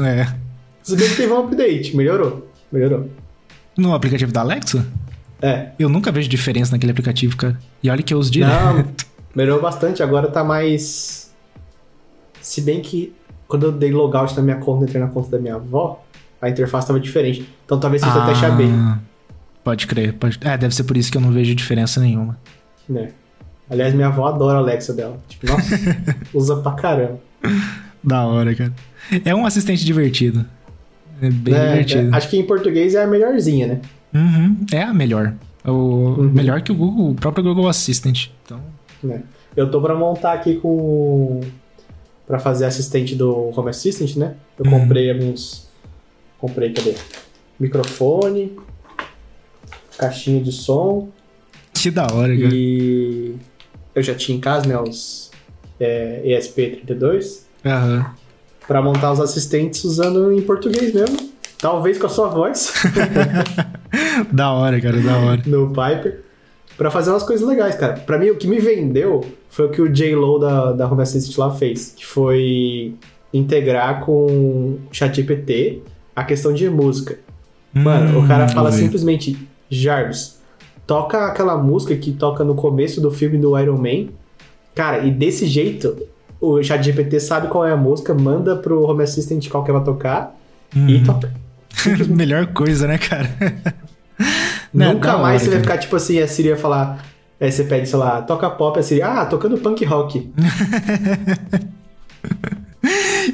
né? 0.00 0.22
é. 0.22 0.36
Se 0.82 0.96
bem 0.96 1.08
que 1.08 1.16
teve 1.16 1.32
um 1.32 1.40
update, 1.44 1.96
melhorou. 1.96 2.48
Melhorou. 2.72 3.08
No 3.76 3.94
aplicativo 3.94 4.32
da 4.32 4.40
Alexa, 4.40 4.86
É. 5.42 5.70
eu 5.78 5.88
nunca 5.88 6.10
vejo 6.10 6.28
diferença 6.28 6.72
naquele 6.72 6.92
aplicativo, 6.92 7.36
cara. 7.36 7.58
E 7.82 7.88
olha 7.90 8.02
que 8.02 8.12
eu 8.12 8.18
uso 8.18 8.30
direto. 8.30 8.50
Não, 8.52 8.84
melhorou 9.34 9.62
bastante. 9.62 10.02
Agora 10.02 10.28
tá 10.28 10.42
mais. 10.42 11.30
Se 12.40 12.60
bem 12.62 12.80
que 12.80 13.12
quando 13.46 13.64
eu 13.66 13.72
dei 13.72 13.90
logout 13.92 14.34
na 14.36 14.42
minha 14.42 14.56
conta, 14.56 14.84
entrei 14.84 15.00
na 15.02 15.08
conta 15.08 15.30
da 15.30 15.38
minha 15.38 15.56
avó, 15.56 16.02
a 16.40 16.48
interface 16.48 16.86
tava 16.86 16.98
diferente. 17.00 17.48
Então 17.64 17.78
talvez 17.78 18.02
seja 18.02 18.22
até 18.22 18.46
AB, 18.46 18.64
Ah, 18.72 18.98
Pode 19.62 19.86
crer. 19.86 20.14
Pode... 20.14 20.38
É, 20.42 20.56
deve 20.56 20.74
ser 20.74 20.84
por 20.84 20.96
isso 20.96 21.10
que 21.12 21.18
eu 21.18 21.20
não 21.20 21.30
vejo 21.30 21.54
diferença 21.54 22.00
nenhuma. 22.00 22.38
né? 22.88 23.10
Aliás, 23.70 23.94
minha 23.94 24.08
avó 24.08 24.26
adora 24.26 24.58
a 24.58 24.60
Alexa 24.60 24.92
dela. 24.92 25.18
Tipo, 25.28 25.46
nossa, 25.46 25.76
usa 26.34 26.56
pra 26.56 26.72
caramba. 26.72 27.20
Da 28.02 28.26
hora, 28.26 28.54
cara. 28.54 28.74
É 29.24 29.34
um 29.34 29.46
assistente 29.46 29.84
divertido. 29.84 30.44
É 31.22 31.30
bem 31.30 31.54
É, 31.54 31.68
divertido. 31.70 32.12
é, 32.12 32.16
acho 32.16 32.28
que 32.28 32.36
em 32.38 32.44
português 32.46 32.94
é 32.94 33.02
a 33.04 33.06
melhorzinha, 33.06 33.66
né? 33.66 33.80
Uhum, 34.14 34.56
é 34.72 34.82
a 34.82 34.92
melhor. 34.92 35.34
O 35.64 35.70
Uhum. 35.70 36.30
Melhor 36.30 36.62
que 36.62 36.72
o 36.72 36.74
Google, 36.74 37.10
o 37.10 37.14
próprio 37.14 37.44
Google 37.44 37.68
Assistant. 37.68 38.28
Então, 38.44 38.60
né? 39.02 39.22
Eu 39.56 39.70
tô 39.70 39.80
pra 39.80 39.94
montar 39.94 40.32
aqui 40.32 40.56
com. 40.56 41.40
pra 42.26 42.38
fazer 42.38 42.64
assistente 42.64 43.14
do 43.14 43.50
Home 43.56 43.68
Assistant, 43.70 44.16
né? 44.16 44.34
Eu 44.58 44.64
Uhum. 44.70 44.80
comprei 44.80 45.10
alguns. 45.12 45.68
Comprei, 46.38 46.72
cadê? 46.72 46.94
Microfone, 47.58 48.56
caixinha 49.98 50.42
de 50.42 50.50
som 50.52 51.08
que 51.74 51.90
da 51.90 52.06
hora, 52.12 52.34
cara. 52.36 52.50
e. 52.54 53.34
Eu 53.94 54.02
já 54.02 54.14
tinha 54.14 54.36
em 54.36 54.40
casa, 54.40 54.66
né? 54.68 54.78
Os 54.78 55.30
é, 55.78 56.22
ESP32. 56.24 57.40
Aham. 57.64 58.06
Pra 58.66 58.80
montar 58.80 59.12
os 59.12 59.20
assistentes 59.20 59.82
usando 59.84 60.30
em 60.32 60.40
português 60.42 60.94
mesmo. 60.94 61.30
Talvez 61.58 61.98
com 61.98 62.06
a 62.06 62.08
sua 62.08 62.28
voz 62.28 62.72
Da 64.32 64.52
hora, 64.52 64.80
cara, 64.80 64.98
da 65.00 65.18
hora. 65.18 65.42
no 65.46 65.68
Piper. 65.68 66.20
Pra 66.76 66.90
fazer 66.90 67.10
umas 67.10 67.22
coisas 67.22 67.46
legais, 67.46 67.74
cara. 67.74 67.94
Pra 67.94 68.16
mim, 68.18 68.30
o 68.30 68.36
que 68.36 68.46
me 68.46 68.58
vendeu 68.58 69.22
foi 69.50 69.66
o 69.66 69.70
que 69.70 69.82
o 69.82 69.88
J-Lo 69.92 70.38
da, 70.38 70.72
da 70.72 70.88
Home 70.90 71.02
Assistant 71.02 71.36
lá 71.36 71.50
fez. 71.54 71.92
Que 71.96 72.06
foi 72.06 72.94
integrar 73.34 74.00
com 74.04 74.26
o 74.26 74.80
ChatGPT 74.90 75.82
a 76.16 76.24
questão 76.24 76.54
de 76.54 76.68
música. 76.70 77.18
Mano, 77.74 78.18
Hum, 78.20 78.24
o 78.24 78.28
cara 78.28 78.48
fala 78.48 78.72
simplesmente, 78.72 79.36
Jarvis, 79.68 80.39
toca 80.90 81.26
aquela 81.26 81.56
música 81.56 81.94
que 81.94 82.10
toca 82.10 82.42
no 82.42 82.56
começo 82.56 83.00
do 83.00 83.12
filme 83.12 83.38
do 83.38 83.56
Iron 83.56 83.78
Man. 83.78 84.08
Cara, 84.74 85.06
e 85.06 85.10
desse 85.12 85.46
jeito, 85.46 85.96
o 86.40 86.60
ChatGPT 86.60 87.20
sabe 87.20 87.46
qual 87.46 87.64
é 87.64 87.70
a 87.70 87.76
música, 87.76 88.12
manda 88.12 88.56
pro 88.56 88.82
Home 88.82 89.04
Assistant 89.04 89.48
qual 89.48 89.62
que 89.62 89.70
ela 89.70 89.78
vai 89.78 89.86
tocar 89.86 90.36
e 90.74 90.96
Uhum. 90.96 91.04
toca. 91.04 91.32
Melhor 92.10 92.48
coisa, 92.48 92.88
né, 92.88 92.98
cara? 92.98 93.30
Não, 94.74 94.94
Nunca 94.94 95.16
mais 95.18 95.42
hora, 95.42 95.44
você 95.44 95.50
vai 95.50 95.60
ficar 95.60 95.78
tipo 95.78 95.94
assim, 95.94 96.18
a 96.18 96.26
Siri 96.26 96.48
vai 96.50 96.58
falar. 96.58 97.06
Aí 97.40 97.52
você 97.52 97.62
pede, 97.62 97.88
sei 97.88 97.98
lá, 97.98 98.20
toca 98.22 98.50
pop, 98.50 98.76
a 98.76 98.82
Siri, 98.82 99.00
ah, 99.00 99.24
tocando 99.26 99.58
punk 99.58 99.84
rock. 99.84 100.28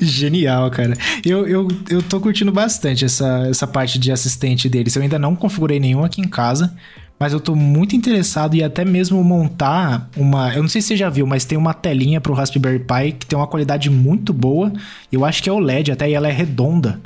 Genial, 0.01 0.71
cara. 0.71 0.93
Eu, 1.25 1.47
eu, 1.47 1.69
eu 1.89 2.03
tô 2.03 2.21
curtindo 2.21 2.53
bastante 2.53 3.05
essa, 3.07 3.47
essa 3.49 3.67
parte 3.67 3.99
de 3.99 4.13
assistente 4.13 4.69
deles. 4.69 4.95
Eu 4.95 5.01
ainda 5.03 5.19
não 5.19 5.35
configurei 5.35 5.81
nenhum 5.81 6.05
aqui 6.05 6.21
em 6.21 6.29
casa, 6.29 6.75
mas 7.19 7.33
eu 7.33 7.41
tô 7.41 7.55
muito 7.55 7.97
interessado 7.97 8.55
em 8.55 8.63
até 8.63 8.85
mesmo 8.85 9.23
montar 9.25 10.09
uma. 10.17 10.53
Eu 10.55 10.63
não 10.63 10.69
sei 10.69 10.81
se 10.83 10.89
você 10.89 10.97
já 10.97 11.09
viu, 11.09 11.27
mas 11.27 11.45
tem 11.45 11.57
uma 11.57 11.73
telinha 11.75 12.21
pro 12.21 12.35
Raspberry 12.35 12.79
Pi 12.81 13.13
que 13.19 13.27
tem 13.27 13.39
uma 13.39 13.47
qualidade 13.47 13.89
muito 13.89 14.33
boa. 14.33 14.73
Eu 15.11 15.25
acho 15.25 15.43
que 15.43 15.49
é 15.49 15.53
OLED 15.53 15.93
até 15.93 16.09
e 16.11 16.15
ela 16.15 16.29
é 16.29 16.33
redonda. 16.33 17.01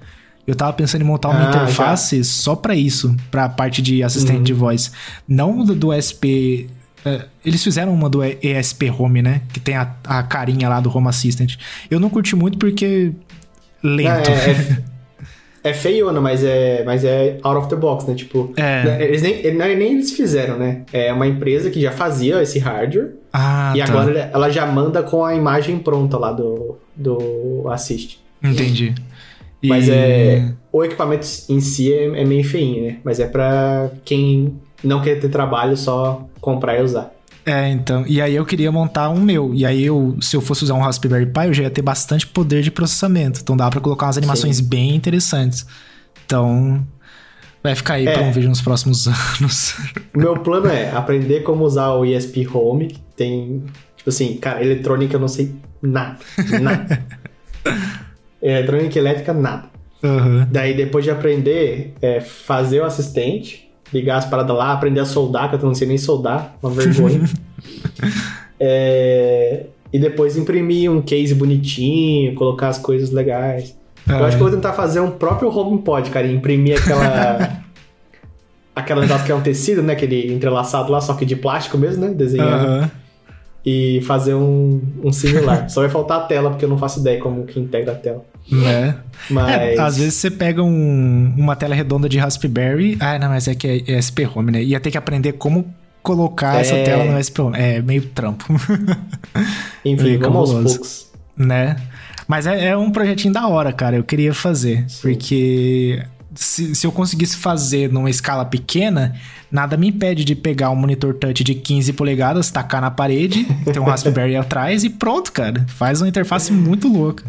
Eu 0.46 0.56
tava 0.56 0.72
pensando 0.72 1.02
em 1.02 1.04
montar 1.04 1.28
uma 1.28 1.44
Ah, 1.46 1.48
interface 1.48 2.24
só 2.24 2.56
pra 2.56 2.74
isso, 2.74 3.14
pra 3.30 3.48
parte 3.48 3.80
de 3.80 4.02
assistente 4.02 4.38
Uhum. 4.38 4.42
de 4.42 4.52
voz. 4.52 4.90
Não 5.28 5.64
do, 5.64 5.74
do 5.76 5.92
SP. 5.94 6.66
é, 7.04 7.26
eles 7.44 7.62
fizeram 7.62 7.94
uma 7.94 8.08
do 8.10 8.20
ESP 8.24 8.90
Home, 8.90 9.22
né? 9.22 9.42
Que 9.52 9.60
tem 9.60 9.76
a, 9.76 9.94
a 10.04 10.22
carinha 10.24 10.68
lá 10.68 10.80
do 10.80 10.94
Home 10.94 11.06
Assistant. 11.08 11.54
Eu 11.90 12.00
não 12.00 12.10
curti 12.10 12.34
muito 12.34 12.58
porque. 12.58 13.12
Lento. 13.82 14.28
É, 14.30 14.50
é, 14.50 14.82
é 15.62 15.72
feiona, 15.72 16.20
mas 16.20 16.42
é, 16.44 16.82
mas 16.84 17.04
é 17.04 17.38
out 17.42 17.58
of 17.58 17.68
the 17.68 17.76
box, 17.76 18.06
né? 18.06 18.14
Tipo, 18.14 18.52
É. 18.56 18.84
né, 18.84 19.04
eles 19.04 19.22
nem, 19.22 19.44
é 19.46 19.50
nem 19.52 19.92
eles 19.94 20.12
fizeram, 20.12 20.56
né? 20.58 20.82
É 20.92 21.12
uma 21.12 21.26
empresa 21.26 21.70
que 21.70 21.80
já 21.80 21.92
fazia 21.92 22.42
esse 22.42 22.58
hardware 22.58 23.10
Ah, 23.32 23.72
e 23.76 23.78
tá. 23.78 23.84
agora 23.84 24.30
ela 24.32 24.48
já 24.50 24.64
manda 24.66 25.02
com 25.02 25.24
a 25.24 25.34
imagem 25.34 25.78
pronta 25.78 26.16
lá 26.16 26.32
do, 26.32 26.78
do 26.96 27.68
Assist. 27.70 28.18
Entendi. 28.42 28.94
Mas 29.62 29.88
E- 29.88 29.92
é. 29.92 30.52
O 30.72 30.84
equipamento 30.84 31.26
em 31.48 31.60
si 31.60 31.92
é, 31.92 32.04
é 32.04 32.24
meio 32.24 32.44
feinho, 32.44 32.84
né? 32.86 32.96
Mas 33.04 33.18
é 33.20 33.26
pra 33.26 33.90
quem 34.04 34.54
não 34.84 35.02
querer 35.02 35.20
ter 35.20 35.28
trabalho, 35.28 35.76
só 35.76 36.26
comprar 36.40 36.78
e 36.78 36.82
usar. 36.82 37.12
É, 37.50 37.68
então. 37.68 38.04
E 38.06 38.20
aí 38.20 38.34
eu 38.34 38.46
queria 38.46 38.70
montar 38.70 39.10
um 39.10 39.20
meu. 39.20 39.52
E 39.52 39.66
aí 39.66 39.84
eu, 39.84 40.16
se 40.20 40.36
eu 40.36 40.40
fosse 40.40 40.64
usar 40.64 40.74
um 40.74 40.80
Raspberry 40.80 41.26
Pi, 41.26 41.46
eu 41.46 41.54
já 41.54 41.62
ia 41.64 41.70
ter 41.70 41.82
bastante 41.82 42.26
poder 42.26 42.62
de 42.62 42.70
processamento. 42.70 43.40
Então 43.42 43.56
dá 43.56 43.68
para 43.68 43.80
colocar 43.80 44.06
umas 44.06 44.16
animações 44.16 44.58
Sim. 44.58 44.68
bem 44.68 44.94
interessantes. 44.94 45.66
Então, 46.24 46.86
vai 47.62 47.74
ficar 47.74 47.94
aí 47.94 48.06
é. 48.06 48.12
para 48.12 48.22
um 48.22 48.30
vídeo 48.30 48.48
nos 48.48 48.60
próximos 48.60 49.08
anos. 49.40 49.74
Meu 50.16 50.38
plano 50.38 50.68
é 50.68 50.90
aprender 50.90 51.40
como 51.40 51.64
usar 51.64 51.90
o 51.90 52.04
ESP 52.04 52.46
Home. 52.54 52.96
Tem, 53.16 53.64
tipo 53.96 54.08
assim, 54.08 54.36
cara, 54.36 54.62
eletrônica 54.62 55.16
eu 55.16 55.20
não 55.20 55.28
sei 55.28 55.52
nada. 55.82 56.18
Nada. 56.60 57.04
eletrônica 58.40 58.96
elétrica, 58.98 59.32
nada. 59.32 59.68
Uhum. 60.02 60.46
Daí, 60.50 60.74
depois 60.74 61.04
de 61.04 61.10
aprender, 61.10 61.94
é, 62.00 62.20
fazer 62.20 62.80
o 62.80 62.84
assistente 62.84 63.69
ligar 63.92 64.18
as 64.18 64.24
paradas 64.24 64.56
lá, 64.56 64.72
aprender 64.72 65.00
a 65.00 65.04
soldar, 65.04 65.48
que 65.48 65.56
eu 65.56 65.60
não 65.60 65.74
sei 65.74 65.88
nem 65.88 65.98
soldar, 65.98 66.56
uma 66.62 66.70
vergonha. 66.70 67.22
é, 68.58 69.66
e 69.92 69.98
depois 69.98 70.36
imprimir 70.36 70.90
um 70.90 71.02
case 71.02 71.34
bonitinho, 71.34 72.34
colocar 72.34 72.68
as 72.68 72.78
coisas 72.78 73.10
legais. 73.10 73.76
Ah, 74.06 74.20
eu 74.20 74.24
acho 74.26 74.36
que 74.36 74.42
eu 74.42 74.48
vou 74.48 74.56
tentar 74.56 74.72
fazer 74.72 75.00
um 75.00 75.10
próprio 75.10 75.48
HomePod, 75.48 76.10
cara, 76.10 76.26
e 76.26 76.34
imprimir 76.34 76.80
aquela. 76.80 77.60
aquela 78.74 79.00
negócio 79.02 79.26
que 79.26 79.32
é 79.32 79.34
um 79.34 79.42
tecido, 79.42 79.82
né? 79.82 79.92
Aquele 79.92 80.32
entrelaçado 80.32 80.90
lá, 80.90 81.00
só 81.00 81.14
que 81.14 81.24
de 81.24 81.36
plástico 81.36 81.76
mesmo, 81.76 82.06
né? 82.06 82.12
Desenhando. 82.12 82.90
E 83.64 84.00
fazer 84.06 84.34
um, 84.34 84.80
um 85.02 85.12
similar. 85.12 85.68
só 85.68 85.82
vai 85.82 85.90
faltar 85.90 86.20
a 86.20 86.24
tela, 86.24 86.50
porque 86.50 86.64
eu 86.64 86.68
não 86.68 86.78
faço 86.78 87.00
ideia 87.00 87.20
como 87.20 87.44
que 87.44 87.60
integra 87.60 87.92
a 87.92 87.94
tela. 87.96 88.24
Né? 88.50 88.96
Mas... 89.28 89.50
É, 89.50 89.78
às 89.78 89.98
vezes 89.98 90.14
você 90.14 90.30
pega 90.30 90.62
um, 90.62 91.34
uma 91.36 91.54
tela 91.54 91.74
redonda 91.74 92.08
de 92.08 92.18
Raspberry. 92.18 92.96
Ah, 93.00 93.18
não, 93.18 93.28
mas 93.28 93.48
é 93.48 93.54
que 93.54 93.66
é, 93.66 93.96
é 93.96 94.00
SP 94.00 94.24
Home, 94.26 94.50
né? 94.50 94.62
Ia 94.62 94.80
ter 94.80 94.90
que 94.90 94.98
aprender 94.98 95.34
como 95.34 95.72
colocar 96.02 96.56
é... 96.56 96.60
essa 96.62 96.74
tela 96.76 97.04
no 97.04 97.22
SP 97.22 97.40
Home. 97.42 97.58
É 97.58 97.82
meio 97.82 98.02
trampo. 98.06 98.44
Enfim, 99.84 100.18
vamos 100.18 100.54
aos 100.54 100.72
poucos. 100.72 101.10
Né? 101.36 101.76
Mas 102.26 102.46
é, 102.46 102.68
é, 102.68 102.76
um 102.76 102.90
projetinho 102.90 103.34
da 103.34 103.46
hora, 103.48 103.72
cara. 103.72 103.96
Eu 103.96 104.04
queria 104.04 104.32
fazer. 104.32 104.84
Sim. 104.88 105.00
Porque 105.02 106.02
se, 106.34 106.74
se 106.74 106.86
eu 106.86 106.92
conseguisse 106.92 107.36
fazer 107.36 107.92
numa 107.92 108.10
escala 108.10 108.44
pequena, 108.44 109.14
nada 109.50 109.76
me 109.76 109.88
impede 109.88 110.24
de 110.24 110.34
pegar 110.34 110.70
um 110.70 110.76
monitor 110.76 111.14
touch 111.14 111.42
de 111.42 111.54
15 111.54 111.92
polegadas, 111.92 112.50
tacar 112.50 112.80
na 112.80 112.90
parede, 112.90 113.44
ter 113.64 113.80
um 113.80 113.84
Raspberry 113.84 114.36
atrás 114.36 114.84
e 114.84 114.90
pronto, 114.90 115.32
cara. 115.32 115.64
Faz 115.68 116.00
uma 116.00 116.08
interface 116.08 116.52
muito 116.52 116.88
louca. 116.88 117.24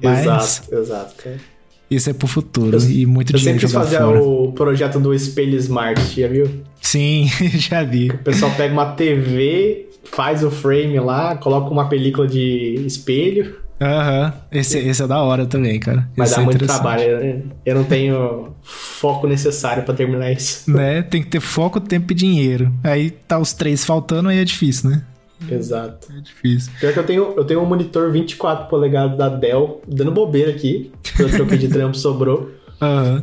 Mas 0.00 0.20
exato, 0.20 0.74
exato, 0.74 1.14
cara. 1.16 1.52
Isso 1.90 2.08
é 2.08 2.12
pro 2.14 2.26
futuro 2.26 2.78
eu, 2.78 2.90
e 2.90 3.04
muito 3.04 3.34
dinheiro 3.34 3.60
Eu 3.60 3.60
sempre 3.60 3.60
quis 3.60 3.72
fazer 3.72 3.98
fora. 3.98 4.22
o 4.22 4.52
projeto 4.52 4.98
do 4.98 5.12
espelho 5.12 5.58
Smart, 5.58 6.20
já 6.20 6.26
viu? 6.26 6.62
Sim, 6.80 7.28
já 7.54 7.82
vi. 7.82 8.08
O 8.08 8.18
pessoal 8.18 8.50
pega 8.56 8.72
uma 8.72 8.92
TV, 8.92 9.88
faz 10.04 10.42
o 10.42 10.50
frame 10.50 10.98
lá, 10.98 11.36
coloca 11.36 11.70
uma 11.70 11.88
película 11.88 12.26
de 12.26 12.82
espelho. 12.86 13.61
Aham, 13.82 14.26
uhum. 14.26 14.32
esse, 14.52 14.78
esse 14.78 15.02
é 15.02 15.06
da 15.06 15.20
hora 15.22 15.44
também, 15.44 15.80
cara. 15.80 16.08
Mas 16.16 16.30
esse 16.30 16.36
dá 16.36 16.42
é 16.42 16.44
muito 16.44 16.66
trabalho. 16.66 17.52
Eu 17.66 17.74
não 17.74 17.84
tenho 17.84 18.54
foco 18.62 19.26
necessário 19.26 19.82
para 19.82 19.92
terminar 19.92 20.30
isso. 20.30 20.70
Né? 20.70 21.02
Tem 21.02 21.20
que 21.20 21.28
ter 21.28 21.40
foco, 21.40 21.80
tempo 21.80 22.12
e 22.12 22.14
dinheiro. 22.14 22.72
Aí 22.84 23.10
tá 23.10 23.38
os 23.38 23.52
três 23.52 23.84
faltando, 23.84 24.28
aí 24.28 24.38
é 24.38 24.44
difícil, 24.44 24.90
né? 24.90 25.02
Exato. 25.50 26.12
É 26.16 26.20
difícil. 26.20 26.72
Pior 26.78 26.92
que 26.92 26.98
eu 26.98 27.06
tenho, 27.06 27.34
eu 27.36 27.44
tenho 27.44 27.60
um 27.60 27.66
monitor 27.66 28.12
24 28.12 28.68
polegadas 28.68 29.18
da 29.18 29.28
Dell, 29.28 29.82
dando 29.88 30.12
bobeira 30.12 30.50
aqui, 30.52 30.92
eu 31.18 31.28
troquei 31.30 31.58
de 31.58 31.68
trampo, 31.68 31.96
sobrou. 31.96 32.50
Uhum. 32.82 33.22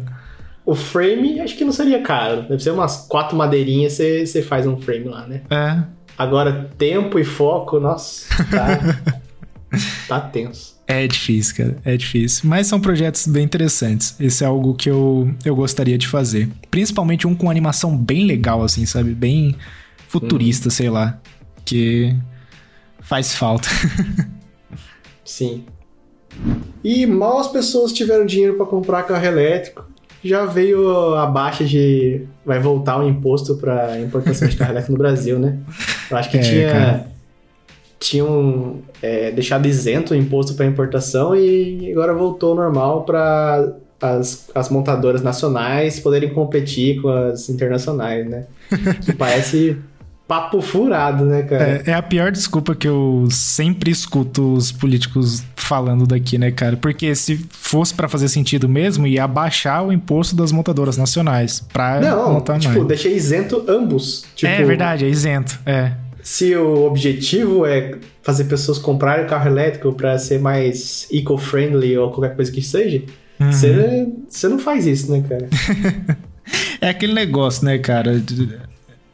O 0.65 0.73
frame, 0.73 1.41
acho 1.41 1.57
que 1.57 1.65
não 1.65 1.73
seria 1.73 2.01
caro. 2.01 2.43
Deve 2.43 2.63
ser 2.63 2.71
umas 2.71 3.07
quatro 3.09 3.35
madeirinhas, 3.35 3.93
você 3.93 4.41
faz 4.41 4.65
um 4.65 4.79
frame 4.79 5.09
lá, 5.09 5.27
né? 5.27 5.41
É. 5.49 5.83
Agora, 6.17 6.69
tempo 6.77 7.19
e 7.19 7.25
foco, 7.25 7.77
nossa, 7.77 8.25
tá, 8.49 9.19
tá 10.07 10.19
tenso. 10.19 10.77
É 10.88 11.05
difícil, 11.05 11.55
cara. 11.55 11.77
É 11.85 11.95
difícil. 11.95 12.49
Mas 12.49 12.67
são 12.67 12.79
projetos 12.79 13.27
bem 13.27 13.43
interessantes. 13.43 14.15
Esse 14.19 14.43
é 14.43 14.47
algo 14.47 14.73
que 14.73 14.89
eu, 14.89 15.31
eu 15.45 15.55
gostaria 15.55 15.97
de 15.97 16.07
fazer. 16.07 16.49
Principalmente 16.71 17.27
um 17.27 17.35
com 17.35 17.49
animação 17.49 17.95
bem 17.95 18.25
legal, 18.25 18.63
assim, 18.63 18.85
sabe? 18.85 19.13
Bem 19.13 19.55
futurista, 20.07 20.69
hum. 20.69 20.71
sei 20.71 20.89
lá 20.89 21.19
porque 21.69 22.15
faz 23.01 23.35
falta. 23.35 23.69
Sim. 25.23 25.65
E 26.83 27.05
mal 27.05 27.38
as 27.38 27.47
pessoas 27.47 27.93
tiveram 27.93 28.25
dinheiro 28.25 28.55
para 28.55 28.65
comprar 28.65 29.03
carro 29.03 29.25
elétrico, 29.25 29.85
já 30.23 30.45
veio 30.45 31.15
a 31.15 31.27
baixa 31.27 31.63
de. 31.63 32.25
Vai 32.43 32.59
voltar 32.59 32.99
o 32.99 33.07
imposto 33.07 33.55
para 33.57 33.99
importação 33.99 34.47
de 34.47 34.57
carro 34.57 34.71
elétrico 34.71 34.93
no 34.93 34.97
Brasil, 34.97 35.38
né? 35.38 35.59
Eu 36.09 36.17
acho 36.17 36.31
que 36.31 36.38
é, 36.39 36.41
tinha. 36.41 37.07
Tinham 38.00 38.77
é, 39.01 39.32
deixado 39.32 39.68
isento 39.68 40.13
o 40.13 40.15
imposto 40.15 40.53
para 40.53 40.65
importação 40.65 41.36
e 41.36 41.91
agora 41.91 42.13
voltou 42.13 42.56
normal 42.56 43.03
para 43.03 43.74
as, 44.01 44.50
as 44.56 44.70
montadoras 44.70 45.22
nacionais 45.22 46.00
poderem 46.00 46.29
competir 46.34 47.01
com 47.01 47.10
as 47.10 47.50
internacionais, 47.50 48.27
né? 48.27 48.46
Que 49.03 49.13
parece 49.13 49.77
papo 50.29 50.62
furado, 50.62 51.25
né, 51.25 51.41
cara? 51.41 51.82
É, 51.86 51.89
é, 51.89 51.94
a 51.94 52.03
pior 52.03 52.32
desculpa 52.32 52.75
que 52.75 52.88
eu 52.88 53.27
sempre 53.32 53.89
escuto 53.89 54.53
os 54.53 54.72
políticos 54.72 55.44
falando 55.56 56.06
daqui, 56.06 56.38
né, 56.38 56.51
cara? 56.51 56.77
Porque 56.77 57.15
se 57.15 57.44
fosse 57.50 57.96
para 57.96 58.08
fazer 58.08 58.27
sentido 58.29 58.70
mesmo, 58.70 59.08
ia 59.08 59.24
abaixar 59.24 59.84
o 59.84 59.91
imposto 59.91 60.36
das 60.36 60.51
montadoras 60.51 60.98
nacionais 60.98 61.65
pra 61.74 62.00
Não, 62.00 62.34
montar 62.34 62.60
tipo, 62.60 62.75
mais. 62.75 62.88
deixei 62.88 63.15
isento 63.15 63.65
ambos. 63.68 64.24
Tipo, 64.36 64.51
é 64.51 64.63
verdade, 64.63 65.03
é 65.03 65.10
isento, 65.10 65.60
é. 65.65 65.94
Se 66.29 66.55
o 66.55 66.86
objetivo 66.86 67.65
é 67.65 67.98
fazer 68.21 68.43
pessoas 68.43 68.77
comprarem 68.77 69.25
carro 69.25 69.48
elétrico 69.48 69.91
para 69.93 70.15
ser 70.19 70.39
mais 70.39 71.07
eco-friendly 71.12 71.98
ou 71.98 72.12
qualquer 72.12 72.36
coisa 72.36 72.51
que 72.51 72.62
seja, 72.62 73.01
uhum. 73.39 73.51
você 73.51 74.45
uhum. 74.45 74.51
não 74.51 74.59
faz 74.59 74.86
isso, 74.86 75.12
né, 75.12 75.24
cara? 75.27 75.50
é 76.79 76.89
aquele 76.89 77.13
negócio, 77.13 77.65
né, 77.65 77.79
cara? 77.79 78.24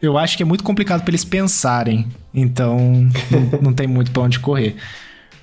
eu 0.01 0.17
acho 0.17 0.36
que 0.36 0.43
é 0.43 0.45
muito 0.45 0.62
complicado 0.62 1.03
para 1.03 1.12
eles 1.12 1.24
pensarem. 1.24 2.05
Então, 2.34 3.10
não, 3.62 3.72
tem 3.72 3.88
muito 3.88 4.12
para 4.12 4.24
onde 4.24 4.38
correr. 4.38 4.75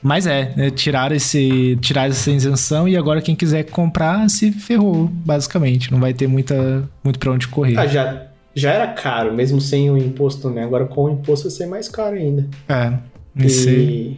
Mas 0.02 0.26
é, 0.26 0.52
é 0.58 0.68
tirar, 0.68 1.10
esse, 1.10 1.78
tirar 1.80 2.06
essa 2.06 2.30
isenção 2.30 2.86
e 2.86 2.98
agora 2.98 3.22
quem 3.22 3.34
quiser 3.34 3.62
comprar 3.62 4.28
se 4.28 4.52
ferrou, 4.52 5.06
basicamente. 5.06 5.90
Não 5.90 5.98
vai 5.98 6.12
ter 6.12 6.26
muita, 6.26 6.86
muito 7.02 7.18
para 7.18 7.32
onde 7.32 7.48
correr. 7.48 7.78
Ah, 7.78 7.86
já, 7.86 8.26
já 8.54 8.72
era 8.72 8.86
caro, 8.88 9.32
mesmo 9.32 9.60
sem 9.60 9.90
o 9.90 9.96
imposto, 9.96 10.50
né? 10.50 10.64
Agora 10.64 10.86
com 10.86 11.04
o 11.04 11.10
imposto 11.10 11.48
vai 11.48 11.56
ser 11.56 11.66
mais 11.66 11.88
caro 11.88 12.16
ainda. 12.16 12.46
É, 12.68 12.92
e... 13.36 14.16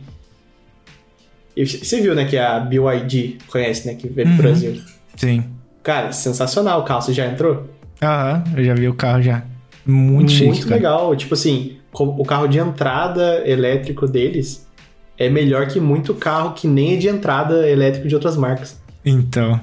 e 1.57 1.67
você 1.67 2.01
viu, 2.01 2.15
né, 2.15 2.25
que 2.25 2.37
a 2.37 2.59
BYD 2.59 3.39
conhece, 3.47 3.87
né, 3.87 3.95
que 3.95 4.09
veio 4.09 4.29
pro 4.29 4.37
uhum. 4.37 4.43
Brasil. 4.43 4.81
Sim. 5.17 5.45
Cara, 5.83 6.13
sensacional 6.13 6.81
o 6.81 6.85
carro. 6.85 7.03
Você 7.03 7.13
já 7.13 7.27
entrou? 7.27 7.69
Aham, 8.03 8.45
eu 8.57 8.65
já 8.65 8.75
vi 8.75 8.89
o 8.89 8.95
carro 8.95 9.23
já. 9.23 9.45
Muito 9.87 10.33
chique, 10.33 10.47
Muito 10.47 10.71
legal. 10.71 11.15
Tipo 11.15 11.35
assim, 11.35 11.77
o 11.93 12.25
carro 12.25 12.49
de 12.49 12.59
entrada 12.59 13.47
elétrico 13.47 14.07
deles 14.07 14.67
é 15.19 15.29
melhor 15.29 15.69
que 15.69 15.79
muito 15.79 16.15
carro 16.15 16.55
que 16.55 16.67
nem 16.67 16.95
é 16.95 16.97
de 16.97 17.09
entrada 17.09 17.69
elétrico 17.69 18.09
de 18.09 18.15
outras 18.15 18.37
marcas. 18.37 18.81
Então. 19.05 19.61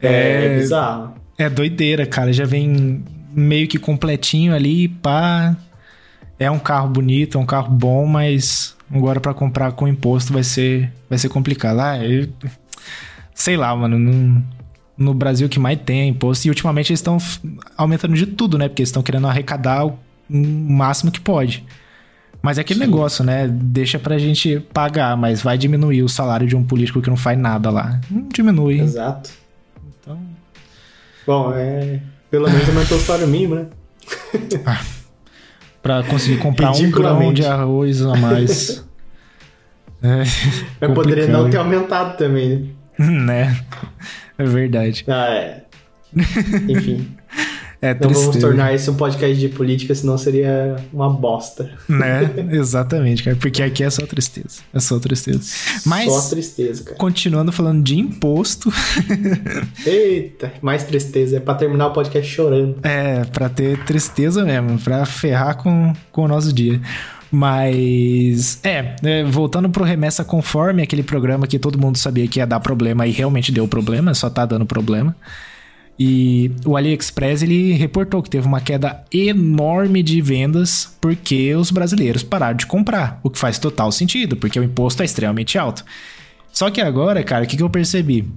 É, 0.00 0.46
é 0.46 0.58
bizarro. 0.58 1.14
É 1.38 1.48
doideira, 1.48 2.06
cara. 2.06 2.32
Já 2.32 2.44
vem 2.44 3.04
meio 3.36 3.68
que 3.68 3.78
completinho 3.78 4.54
ali, 4.54 4.88
pá. 4.88 5.54
É 6.38 6.50
um 6.50 6.58
carro 6.58 6.88
bonito, 6.88 7.38
é 7.38 7.40
um 7.40 7.46
carro 7.46 7.70
bom, 7.70 8.06
mas 8.06 8.74
agora 8.90 9.20
para 9.20 9.34
comprar 9.34 9.72
com 9.72 9.86
imposto 9.86 10.32
vai 10.32 10.42
ser, 10.42 10.92
vai 11.08 11.18
ser 11.18 11.28
complicado. 11.28 11.80
Ah, 11.80 11.98
eu, 12.04 12.28
sei 13.34 13.56
lá, 13.56 13.74
mano. 13.76 13.98
Não, 13.98 14.42
no 14.96 15.12
Brasil 15.12 15.48
que 15.48 15.58
mais 15.58 15.78
tem 15.84 16.08
imposto. 16.08 16.46
E 16.46 16.50
ultimamente 16.50 16.90
eles 16.90 17.00
estão 17.00 17.18
aumentando 17.76 18.14
de 18.14 18.26
tudo, 18.26 18.56
né? 18.56 18.68
Porque 18.68 18.80
eles 18.80 18.88
estão 18.88 19.02
querendo 19.02 19.26
arrecadar 19.28 19.84
o 19.84 19.98
máximo 20.30 21.10
que 21.10 21.20
pode. 21.20 21.64
Mas 22.40 22.58
é 22.58 22.60
aquele 22.62 22.80
Sim. 22.80 22.86
negócio, 22.86 23.24
né? 23.24 23.48
Deixa 23.48 23.98
pra 23.98 24.18
gente 24.18 24.60
pagar, 24.72 25.16
mas 25.16 25.42
vai 25.42 25.58
diminuir 25.58 26.02
o 26.02 26.08
salário 26.08 26.46
de 26.46 26.56
um 26.56 26.62
político 26.62 27.02
que 27.02 27.10
não 27.10 27.16
faz 27.16 27.38
nada 27.38 27.70
lá. 27.70 28.00
Não 28.10 28.28
diminui. 28.28 28.80
Exato. 28.80 29.30
Então. 30.00 30.18
Bom, 31.26 31.52
é. 31.54 32.00
Pelo 32.30 32.50
menos 32.50 32.68
aumentou 32.68 32.98
o 32.98 33.00
salário 33.00 33.28
mínimo, 33.28 33.54
né? 33.54 33.66
ah, 34.64 34.84
pra 35.82 36.02
conseguir 36.02 36.38
comprar 36.38 36.72
um 36.72 36.90
grão 36.90 37.32
de 37.32 37.44
arroz 37.46 38.02
a 38.02 38.16
mais. 38.16 38.84
é, 40.02 40.22
Mas 40.80 40.94
poderia 40.94 41.26
não 41.28 41.48
ter 41.48 41.58
aumentado 41.58 42.16
também, 42.16 42.74
né? 42.98 43.08
né? 43.10 43.60
É 44.38 44.44
verdade. 44.44 45.04
Ah, 45.08 45.28
é. 45.30 45.64
Enfim. 46.68 47.16
É 47.80 47.92
Não 47.92 48.00
vamos 48.08 48.18
tristeza. 48.20 48.46
tornar 48.46 48.74
esse 48.74 48.90
um 48.90 48.94
podcast 48.94 49.38
de 49.38 49.48
política, 49.50 49.94
senão 49.94 50.16
seria 50.16 50.76
uma 50.92 51.10
bosta. 51.10 51.70
Né? 51.88 52.30
Exatamente, 52.52 53.22
cara. 53.22 53.36
Porque 53.36 53.62
aqui 53.62 53.84
é 53.84 53.90
só 53.90 54.06
tristeza. 54.06 54.60
É 54.72 54.80
só 54.80 54.98
tristeza. 54.98 55.40
Mas, 55.84 56.10
Só 56.12 56.30
tristeza, 56.30 56.84
cara. 56.84 56.96
continuando 56.96 57.52
falando 57.52 57.82
de 57.82 57.98
imposto, 57.98 58.72
Eita, 59.86 60.52
mais 60.62 60.84
tristeza. 60.84 61.36
É 61.36 61.40
pra 61.40 61.54
terminar 61.54 61.88
o 61.88 61.92
podcast 61.92 62.30
chorando. 62.32 62.76
é 62.82 63.24
pra 63.26 63.48
ter 63.48 63.78
tristeza 63.84 64.44
mesmo, 64.44 64.78
pra 64.78 65.04
ferrar 65.04 65.56
com, 65.56 65.92
com 66.10 66.22
o 66.22 66.28
nosso 66.28 66.52
dia. 66.52 66.80
Mas, 67.30 68.58
é, 68.64 68.96
é, 69.02 69.24
voltando 69.24 69.68
pro 69.68 69.84
Remessa 69.84 70.24
Conforme, 70.24 70.82
aquele 70.82 71.02
programa 71.02 71.46
que 71.46 71.58
todo 71.58 71.78
mundo 71.78 71.98
sabia 71.98 72.26
que 72.26 72.38
ia 72.38 72.46
dar 72.46 72.60
problema 72.60 73.06
e 73.06 73.10
realmente 73.10 73.52
deu 73.52 73.66
problema, 73.68 74.14
só 74.14 74.30
tá 74.30 74.46
dando 74.46 74.64
problema. 74.64 75.14
E 75.98 76.50
o 76.64 76.76
AliExpress 76.76 77.42
ele 77.42 77.72
reportou 77.72 78.22
que 78.22 78.28
teve 78.28 78.46
uma 78.46 78.60
queda 78.60 79.02
enorme 79.12 80.02
de 80.02 80.20
vendas 80.20 80.94
porque 81.00 81.54
os 81.54 81.70
brasileiros 81.70 82.22
pararam 82.22 82.56
de 82.56 82.66
comprar, 82.66 83.18
o 83.22 83.30
que 83.30 83.38
faz 83.38 83.58
total 83.58 83.90
sentido, 83.90 84.36
porque 84.36 84.60
o 84.60 84.64
imposto 84.64 85.02
é 85.02 85.06
extremamente 85.06 85.58
alto. 85.58 85.84
Só 86.52 86.70
que 86.70 86.80
agora, 86.80 87.22
cara, 87.22 87.44
o 87.44 87.46
que, 87.46 87.56
que 87.56 87.62
eu 87.62 87.70
percebi? 87.70 88.28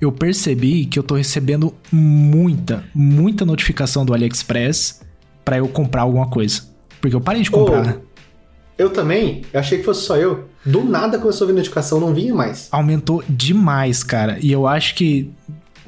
Eu 0.00 0.12
percebi 0.12 0.86
que 0.86 0.98
eu 0.98 1.02
tô 1.02 1.14
recebendo 1.14 1.74
muita, 1.90 2.84
muita 2.94 3.44
notificação 3.44 4.04
do 4.04 4.14
AliExpress 4.14 5.00
pra 5.44 5.58
eu 5.58 5.68
comprar 5.68 6.02
alguma 6.02 6.28
coisa. 6.28 6.62
Porque 7.00 7.14
eu 7.14 7.20
parei 7.20 7.42
de 7.42 7.50
comprar, 7.50 7.84
né? 7.84 7.98
Eu 8.76 8.90
também, 8.90 9.42
eu 9.52 9.58
achei 9.58 9.78
que 9.78 9.84
fosse 9.84 10.06
só 10.06 10.16
eu. 10.16 10.48
Do 10.64 10.84
nada 10.84 11.18
começou 11.18 11.44
a 11.44 11.48
vir 11.48 11.56
notificação, 11.56 11.98
não 11.98 12.14
vinha 12.14 12.32
mais. 12.32 12.68
aumentou 12.70 13.24
demais, 13.28 14.04
cara. 14.04 14.38
E 14.40 14.52
eu 14.52 14.68
acho 14.68 14.94
que 14.94 15.32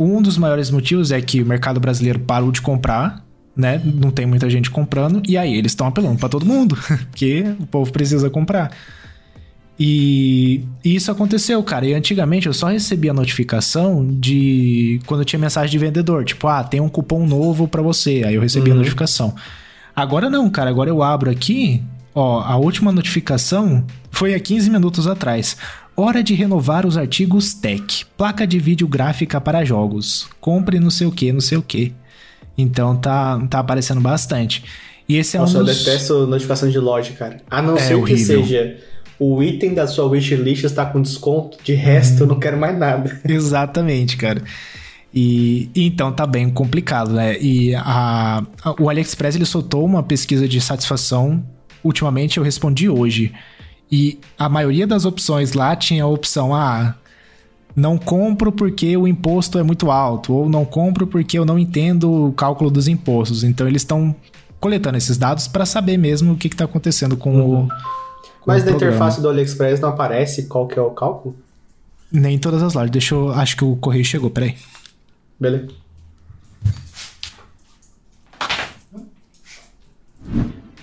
um 0.01 0.21
dos 0.23 0.37
maiores 0.39 0.71
motivos 0.71 1.13
é 1.13 1.21
que 1.21 1.43
o 1.43 1.47
mercado 1.47 1.79
brasileiro 1.79 2.19
parou 2.21 2.51
de 2.51 2.61
comprar, 2.63 3.25
né? 3.57 3.81
Não 3.85 4.11
tem 4.11 4.25
muita 4.27 4.49
gente 4.49 4.71
comprando, 4.71 5.23
e 5.29 5.37
aí 5.37 5.55
eles 5.55 5.73
estão 5.73 5.87
apelando 5.87 6.19
pra 6.19 6.29
todo 6.29 6.47
mundo, 6.47 6.77
porque 7.11 7.45
o 7.61 7.67
povo 7.67 7.93
precisa 7.93 8.31
comprar. 8.31 8.71
E 9.79 10.63
e 10.85 10.95
isso 10.95 11.11
aconteceu, 11.11 11.63
cara. 11.63 11.87
E 11.87 11.95
antigamente 11.95 12.47
eu 12.47 12.53
só 12.53 12.69
recebia 12.69 13.13
notificação 13.15 14.07
de 14.11 15.01
quando 15.07 15.25
tinha 15.25 15.39
mensagem 15.39 15.71
de 15.71 15.79
vendedor, 15.79 16.25
tipo, 16.25 16.47
ah, 16.49 16.63
tem 16.63 16.81
um 16.81 16.89
cupom 16.89 17.27
novo 17.27 17.67
pra 17.67 17.81
você. 17.83 18.23
Aí 18.27 18.35
eu 18.35 18.43
recebia 18.43 18.73
a 18.73 18.75
Uhum. 18.75 18.81
notificação. 18.81 19.35
Agora 19.97 20.29
não, 20.29 20.49
cara. 20.51 20.69
Agora 20.71 20.91
eu 20.91 21.03
abro 21.03 21.31
aqui, 21.31 21.83
ó, 22.15 22.41
a 22.43 22.57
última 22.57 22.93
notificação 22.93 23.85
foi 24.11 24.35
há 24.35 24.41
15 24.41 24.69
minutos 24.71 25.07
atrás. 25.07 25.57
Hora 26.01 26.23
de 26.23 26.33
renovar 26.35 26.87
os 26.87 26.97
artigos 26.97 27.53
Tech. 27.53 28.07
Placa 28.17 28.47
de 28.47 28.59
vídeo 28.59 28.89
gráfica 28.89 29.41
para 29.41 29.65
jogos. 29.65 30.29
Compre 30.41 30.81
não 30.81 30.89
sei 30.91 31.07
o 31.07 31.13
que, 31.13 31.31
não 31.33 31.41
sei 31.41 31.59
o 31.59 31.63
que. 31.63 31.93
Então 32.57 32.97
tá, 32.97 33.39
tá 33.51 33.59
aparecendo 33.59 34.01
bastante. 34.01 34.65
E 35.09 35.17
esse 35.17 35.37
é 35.37 35.41
Nossa, 35.41 35.59
um 35.59 35.61
eu 35.61 35.67
dos... 35.67 35.79
detesto 35.85 36.27
notificação 36.27 36.71
de 36.71 36.79
loja, 36.79 37.13
cara. 37.13 37.39
A 37.51 37.61
não 37.61 37.77
É 37.77 37.81
ser 37.81 37.95
horrível. 37.97 38.41
que 38.43 38.47
seja 38.49 38.77
o 39.19 39.43
item 39.43 39.75
da 39.75 39.87
sua 39.87 40.07
wishlist 40.07 40.65
está 40.65 40.87
com 40.87 41.03
desconto, 41.03 41.59
de 41.63 41.75
resto 41.75 42.23
eu 42.23 42.27
não 42.27 42.39
quero 42.41 42.57
mais 42.59 42.79
nada. 42.79 43.21
Exatamente, 43.29 44.17
cara. 44.17 44.43
E 45.13 45.69
e 45.75 45.85
então 45.87 46.11
tá 46.13 46.27
bem 46.27 46.49
complicado, 46.49 47.11
né? 47.13 47.37
E 47.39 47.75
a, 47.75 48.43
a- 48.65 48.75
o 48.81 48.89
AliExpress 48.89 49.35
ele 49.37 49.45
soltou 49.45 49.85
uma 49.85 50.03
pesquisa 50.03 50.49
de 50.49 50.61
satisfação. 50.63 51.45
Ultimamente 51.85 52.39
eu 52.39 52.43
respondi 52.45 52.89
hoje. 52.89 53.33
E 53.91 54.19
a 54.39 54.49
maioria 54.49 54.87
das 54.87 55.05
opções 55.05 55.53
lá 55.53 55.75
tinha 55.75 56.05
a 56.05 56.07
opção: 56.07 56.55
ah, 56.55 56.95
não 57.75 57.99
compro 57.99 58.53
porque 58.53 58.97
o 58.97 59.07
imposto 59.09 59.59
é 59.59 59.63
muito 59.63 59.91
alto, 59.91 60.33
ou 60.33 60.49
não 60.49 60.65
compro 60.65 61.07
porque 61.07 61.39
eu 61.39 61.45
não 61.45 61.59
entendo 61.59 62.29
o 62.29 62.33
cálculo 62.33 62.71
dos 62.71 62.87
impostos. 62.89 63.43
Então 63.43 63.67
eles 63.67 63.83
estão 63.83 64.15
coletando 64.61 64.99
esses 64.99 65.17
dados 65.17 65.49
para 65.49 65.65
saber 65.65 65.97
mesmo 65.97 66.35
o 66.35 66.37
que 66.37 66.49
está 66.49 66.65
acontecendo 66.65 67.17
com 67.17 67.41
o. 67.41 67.69
com 67.69 68.47
Mas 68.47 68.63
o 68.63 68.67
na 68.67 68.71
programa. 68.73 68.95
interface 68.95 69.21
do 69.21 69.29
AliExpress 69.29 69.81
não 69.81 69.89
aparece 69.89 70.47
qual 70.47 70.67
que 70.69 70.79
é 70.79 70.83
o 70.83 70.91
cálculo? 70.91 71.35
Nem 72.13 72.39
todas 72.39 72.63
as 72.63 72.75
lojas. 72.75 72.91
Deixa 72.91 73.15
eu. 73.15 73.33
Acho 73.33 73.57
que 73.57 73.65
o 73.65 73.77
correio 73.77 74.05
chegou, 74.05 74.31
peraí. 74.31 74.57
Beleza. 75.39 75.69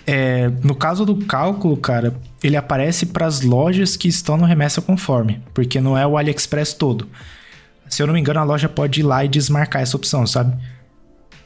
É, 0.05 0.47
no 0.63 0.73
caso 0.73 1.05
do 1.05 1.17
cálculo, 1.25 1.75
cara, 1.75 2.15
ele 2.43 2.55
aparece 2.55 3.05
para 3.07 3.25
as 3.25 3.41
lojas 3.41 3.95
que 3.97 4.07
estão 4.07 4.37
no 4.37 4.45
remessa 4.45 4.81
conforme, 4.81 5.41
porque 5.53 5.79
não 5.81 5.97
é 5.97 6.05
o 6.05 6.17
AliExpress 6.17 6.73
todo. 6.73 7.07
Se 7.89 8.01
eu 8.03 8.07
não 8.07 8.13
me 8.13 8.19
engano, 8.19 8.39
a 8.39 8.43
loja 8.43 8.67
pode 8.69 8.99
ir 8.99 9.03
lá 9.03 9.23
e 9.23 9.27
desmarcar 9.27 9.81
essa 9.81 9.95
opção, 9.97 10.27
sabe? 10.27 10.55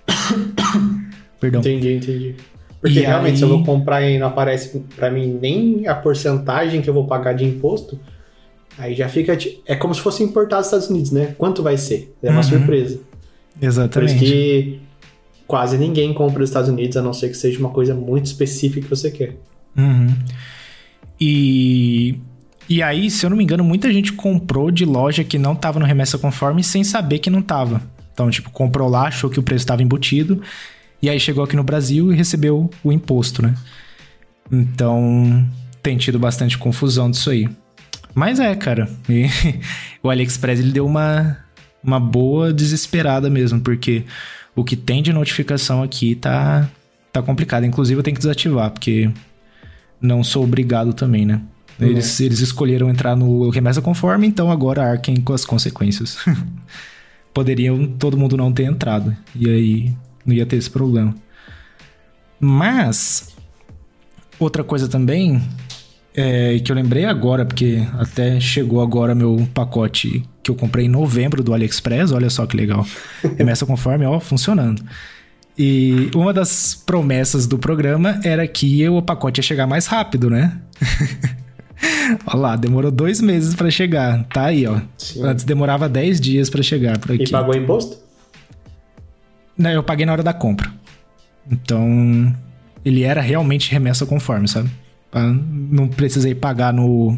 Perdão. 1.39 1.61
Entendi, 1.61 1.93
entendi. 1.95 2.35
Porque 2.79 2.99
E 2.99 3.01
realmente, 3.03 3.33
aí- 3.33 3.37
se 3.37 3.43
eu 3.43 3.49
vou 3.49 3.63
comprar 3.63 4.01
e 4.01 4.17
não 4.17 4.27
aparece 4.27 4.83
pra 4.95 5.09
mim 5.11 5.37
nem 5.41 5.87
a 5.87 5.93
porcentagem 5.95 6.81
que 6.81 6.89
eu 6.89 6.93
vou 6.93 7.05
pagar 7.05 7.33
de 7.33 7.45
imposto, 7.45 7.99
aí 8.77 8.95
já 8.95 9.07
fica. 9.07 9.37
É 9.65 9.75
como 9.75 9.93
se 9.93 10.01
fosse 10.01 10.23
importado 10.23 10.61
dos 10.61 10.67
Estados 10.67 10.89
Unidos, 10.89 11.11
né? 11.11 11.35
Quanto 11.37 11.61
vai 11.61 11.77
ser? 11.77 12.15
É 12.23 12.29
uma 12.29 12.37
Uhum. 12.37 12.43
surpresa. 12.43 12.95
Por 12.97 13.03
isso 13.03 13.65
Exatamente. 13.65 14.19
que 14.19 14.79
quase 15.45 15.77
ninguém 15.77 16.13
compra 16.13 16.39
nos 16.39 16.49
Estados 16.49 16.69
Unidos, 16.69 16.97
a 16.97 17.01
não 17.01 17.13
ser 17.13 17.29
que 17.29 17.35
seja 17.37 17.59
uma 17.59 17.69
coisa 17.69 17.93
muito 17.93 18.25
específica 18.25 18.81
que 18.81 18.89
você 18.89 19.11
quer. 19.11 19.35
Uhum. 19.77 20.07
E. 21.21 22.17
E 22.67 22.81
aí, 22.81 23.11
se 23.11 23.25
eu 23.25 23.29
não 23.29 23.35
me 23.35 23.43
engano, 23.43 23.65
muita 23.65 23.91
gente 23.91 24.13
comprou 24.13 24.71
de 24.71 24.85
loja 24.85 25.25
que 25.25 25.37
não 25.37 25.53
tava 25.53 25.77
no 25.77 25.85
remessa 25.85 26.17
conforme 26.17 26.63
sem 26.63 26.85
saber 26.85 27.19
que 27.19 27.29
não 27.29 27.41
tava. 27.41 27.81
Então, 28.13 28.29
tipo, 28.29 28.49
comprou 28.49 28.89
lá, 28.89 29.07
achou 29.07 29.29
que 29.29 29.39
o 29.39 29.43
preço 29.43 29.63
estava 29.63 29.83
embutido, 29.83 30.41
e 31.01 31.09
aí 31.09 31.19
chegou 31.19 31.43
aqui 31.43 31.55
no 31.55 31.63
Brasil 31.63 32.13
e 32.13 32.15
recebeu 32.15 32.69
o 32.81 32.91
imposto, 32.91 33.41
né? 33.41 33.55
Então, 34.49 35.45
tem 35.83 35.97
tido 35.97 36.17
bastante 36.17 36.57
confusão 36.57 37.11
disso 37.11 37.29
aí. 37.29 37.49
Mas 38.13 38.39
é, 38.39 38.55
cara. 38.55 38.89
E 39.09 39.25
o 40.03 40.09
AliExpress 40.09 40.59
ele 40.59 40.71
deu 40.71 40.85
uma, 40.85 41.37
uma 41.83 41.99
boa 41.99 42.53
desesperada 42.53 43.29
mesmo, 43.29 43.59
porque 43.59 44.05
o 44.55 44.63
que 44.63 44.75
tem 44.75 45.01
de 45.01 45.11
notificação 45.11 45.81
aqui 45.81 46.15
tá, 46.15 46.69
tá 47.11 47.21
complicado. 47.21 47.65
Inclusive, 47.65 47.99
eu 47.99 48.03
tenho 48.03 48.15
que 48.15 48.21
desativar, 48.21 48.71
porque 48.71 49.09
não 50.01 50.23
sou 50.23 50.43
obrigado 50.43 50.93
também, 50.93 51.25
né? 51.25 51.41
Eles, 51.79 52.19
eles 52.19 52.39
escolheram 52.39 52.89
entrar 52.89 53.15
no 53.15 53.49
remessa 53.49 53.81
conforme, 53.81 54.27
então 54.27 54.51
agora 54.51 54.83
arquem 54.83 55.15
com 55.17 55.33
as 55.33 55.43
consequências. 55.43 56.17
Poderiam 57.33 57.87
todo 57.87 58.17
mundo 58.17 58.37
não 58.37 58.51
ter 58.51 58.63
entrado. 58.63 59.15
E 59.35 59.49
aí 59.49 59.95
não 60.25 60.35
ia 60.35 60.45
ter 60.45 60.57
esse 60.57 60.69
problema. 60.69 61.15
Mas, 62.39 63.35
outra 64.39 64.63
coisa 64.63 64.87
também, 64.87 65.41
é, 66.13 66.59
que 66.59 66.71
eu 66.71 66.75
lembrei 66.75 67.05
agora, 67.05 67.45
porque 67.45 67.87
até 67.97 68.39
chegou 68.39 68.81
agora 68.81 69.15
meu 69.15 69.47
pacote 69.53 70.23
que 70.43 70.51
eu 70.51 70.55
comprei 70.55 70.85
em 70.85 70.89
novembro 70.89 71.43
do 71.43 71.53
AliExpress, 71.53 72.11
olha 72.11 72.29
só 72.29 72.45
que 72.45 72.57
legal. 72.57 72.85
Remessa 73.37 73.65
conforme, 73.65 74.05
ó, 74.05 74.19
funcionando. 74.19 74.83
E 75.57 76.09
uma 76.15 76.33
das 76.33 76.73
promessas 76.73 77.45
do 77.45 77.57
programa 77.57 78.19
era 78.23 78.47
que 78.47 78.87
o 78.87 79.01
pacote 79.01 79.39
ia 79.39 79.43
chegar 79.43 79.67
mais 79.67 79.85
rápido, 79.85 80.29
né? 80.29 80.57
Olha 82.27 82.37
lá, 82.39 82.55
demorou 82.55 82.91
dois 82.91 83.21
meses 83.21 83.55
pra 83.55 83.69
chegar. 83.69 84.23
Tá 84.25 84.45
aí, 84.45 84.65
ó. 84.67 84.79
Sim. 84.97 85.23
Antes 85.23 85.43
demorava 85.43 85.89
10 85.89 86.21
dias 86.21 86.49
pra 86.49 86.61
chegar 86.61 86.97
por 86.99 87.11
aqui. 87.11 87.23
E 87.23 87.29
pagou 87.29 87.55
imposto? 87.55 87.97
Não, 89.57 89.69
eu 89.71 89.83
paguei 89.83 90.05
na 90.05 90.11
hora 90.11 90.23
da 90.23 90.33
compra. 90.33 90.71
Então, 91.49 92.35
ele 92.85 93.03
era 93.03 93.21
realmente 93.21 93.71
remessa 93.71 94.05
conforme, 94.05 94.47
sabe? 94.47 94.69
Ah, 95.11 95.33
Não 95.33 95.87
precisei 95.87 96.33
pagar 96.35 96.73
no 96.73 97.17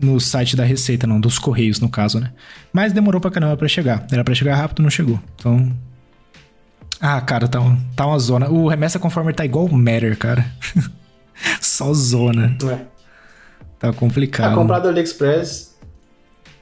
no 0.00 0.20
site 0.20 0.54
da 0.54 0.62
Receita, 0.62 1.08
não, 1.08 1.20
dos 1.20 1.40
Correios, 1.40 1.80
no 1.80 1.88
caso, 1.88 2.20
né? 2.20 2.30
Mas 2.72 2.92
demorou 2.92 3.20
pra 3.20 3.32
caramba 3.32 3.56
pra 3.56 3.66
chegar. 3.66 4.06
Era 4.12 4.22
pra 4.22 4.32
chegar 4.34 4.54
rápido, 4.54 4.80
não 4.82 4.90
chegou. 4.90 5.20
Então. 5.34 5.72
Ah, 7.00 7.20
cara, 7.20 7.46
tá, 7.46 7.60
um- 7.60 7.76
tá 7.94 8.06
uma 8.06 8.18
zona. 8.18 8.48
O 8.50 8.66
remessa 8.68 8.98
conforme 8.98 9.32
tá 9.32 9.44
igual 9.44 9.66
o 9.66 9.76
Matter, 9.76 10.16
cara. 10.18 10.44
Só 11.60 11.92
zona. 11.94 12.56
É. 12.70 12.78
Tá 13.78 13.92
complicado. 13.92 14.52
A 14.52 14.54
comprar 14.54 14.80
do 14.80 14.88
AliExpress, 14.88 15.78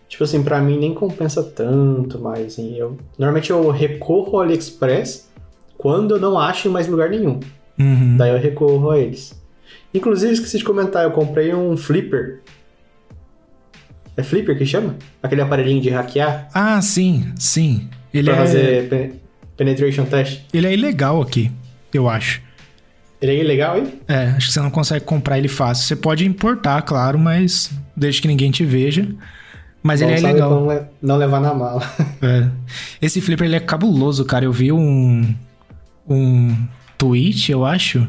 tipo 0.08 0.24
assim, 0.24 0.42
pra 0.42 0.60
mim 0.60 0.78
nem 0.78 0.92
compensa 0.92 1.42
tanto 1.42 2.18
mais. 2.18 2.58
Eu, 2.58 2.98
normalmente 3.18 3.50
eu 3.50 3.70
recorro 3.70 4.36
ao 4.36 4.42
AliExpress 4.42 5.28
quando 5.78 6.16
eu 6.16 6.20
não 6.20 6.38
acho 6.38 6.68
em 6.68 6.70
mais 6.70 6.86
lugar 6.86 7.08
nenhum. 7.08 7.40
Uhum. 7.78 8.16
Daí 8.18 8.30
eu 8.30 8.38
recorro 8.38 8.90
a 8.90 8.98
eles. 8.98 9.34
Inclusive, 9.94 10.32
esqueci 10.34 10.58
de 10.58 10.64
comentar, 10.64 11.04
eu 11.04 11.10
comprei 11.10 11.54
um 11.54 11.74
flipper. 11.76 12.40
É 14.16 14.22
flipper 14.22 14.56
que 14.56 14.66
chama? 14.66 14.96
Aquele 15.22 15.42
aparelhinho 15.42 15.80
de 15.80 15.90
hackear 15.90 16.48
Ah, 16.54 16.80
sim, 16.80 17.32
sim. 17.38 17.88
Ele 18.12 18.30
pra 18.30 18.42
é, 18.42 18.46
fazer 18.46 18.88
penetration 19.56 20.04
test. 20.04 20.40
ele 20.52 20.66
é 20.66 20.74
ilegal 20.74 21.20
aqui, 21.22 21.50
eu 21.92 22.08
acho. 22.08 22.40
Ele 23.20 23.40
é 23.40 23.42
legal 23.42 23.76
aí? 23.76 23.98
É, 24.06 24.26
acho 24.36 24.48
que 24.48 24.52
você 24.52 24.60
não 24.60 24.70
consegue 24.70 25.04
comprar 25.04 25.38
ele 25.38 25.48
fácil. 25.48 25.84
Você 25.86 25.96
pode 25.96 26.26
importar, 26.26 26.82
claro, 26.82 27.18
mas 27.18 27.70
desde 27.96 28.20
que 28.20 28.28
ninguém 28.28 28.50
te 28.50 28.64
veja. 28.64 29.08
Mas 29.82 30.02
ele 30.02 30.12
é 30.12 30.20
legal. 30.20 30.68
le- 30.68 30.82
não 31.00 31.16
levar 31.16 31.40
na 31.40 31.54
mala. 31.54 31.80
É. 32.20 32.48
Esse 33.00 33.20
flipper 33.20 33.46
ele 33.46 33.56
é 33.56 33.60
cabuloso, 33.60 34.24
cara. 34.24 34.44
Eu 34.44 34.52
vi 34.52 34.70
um 34.72 35.34
um 36.08 36.56
tweet, 36.98 37.50
eu 37.52 37.64
acho, 37.64 38.06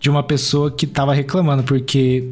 de 0.00 0.08
uma 0.10 0.22
pessoa 0.22 0.70
que 0.70 0.86
tava 0.86 1.12
reclamando 1.14 1.62
porque 1.62 2.28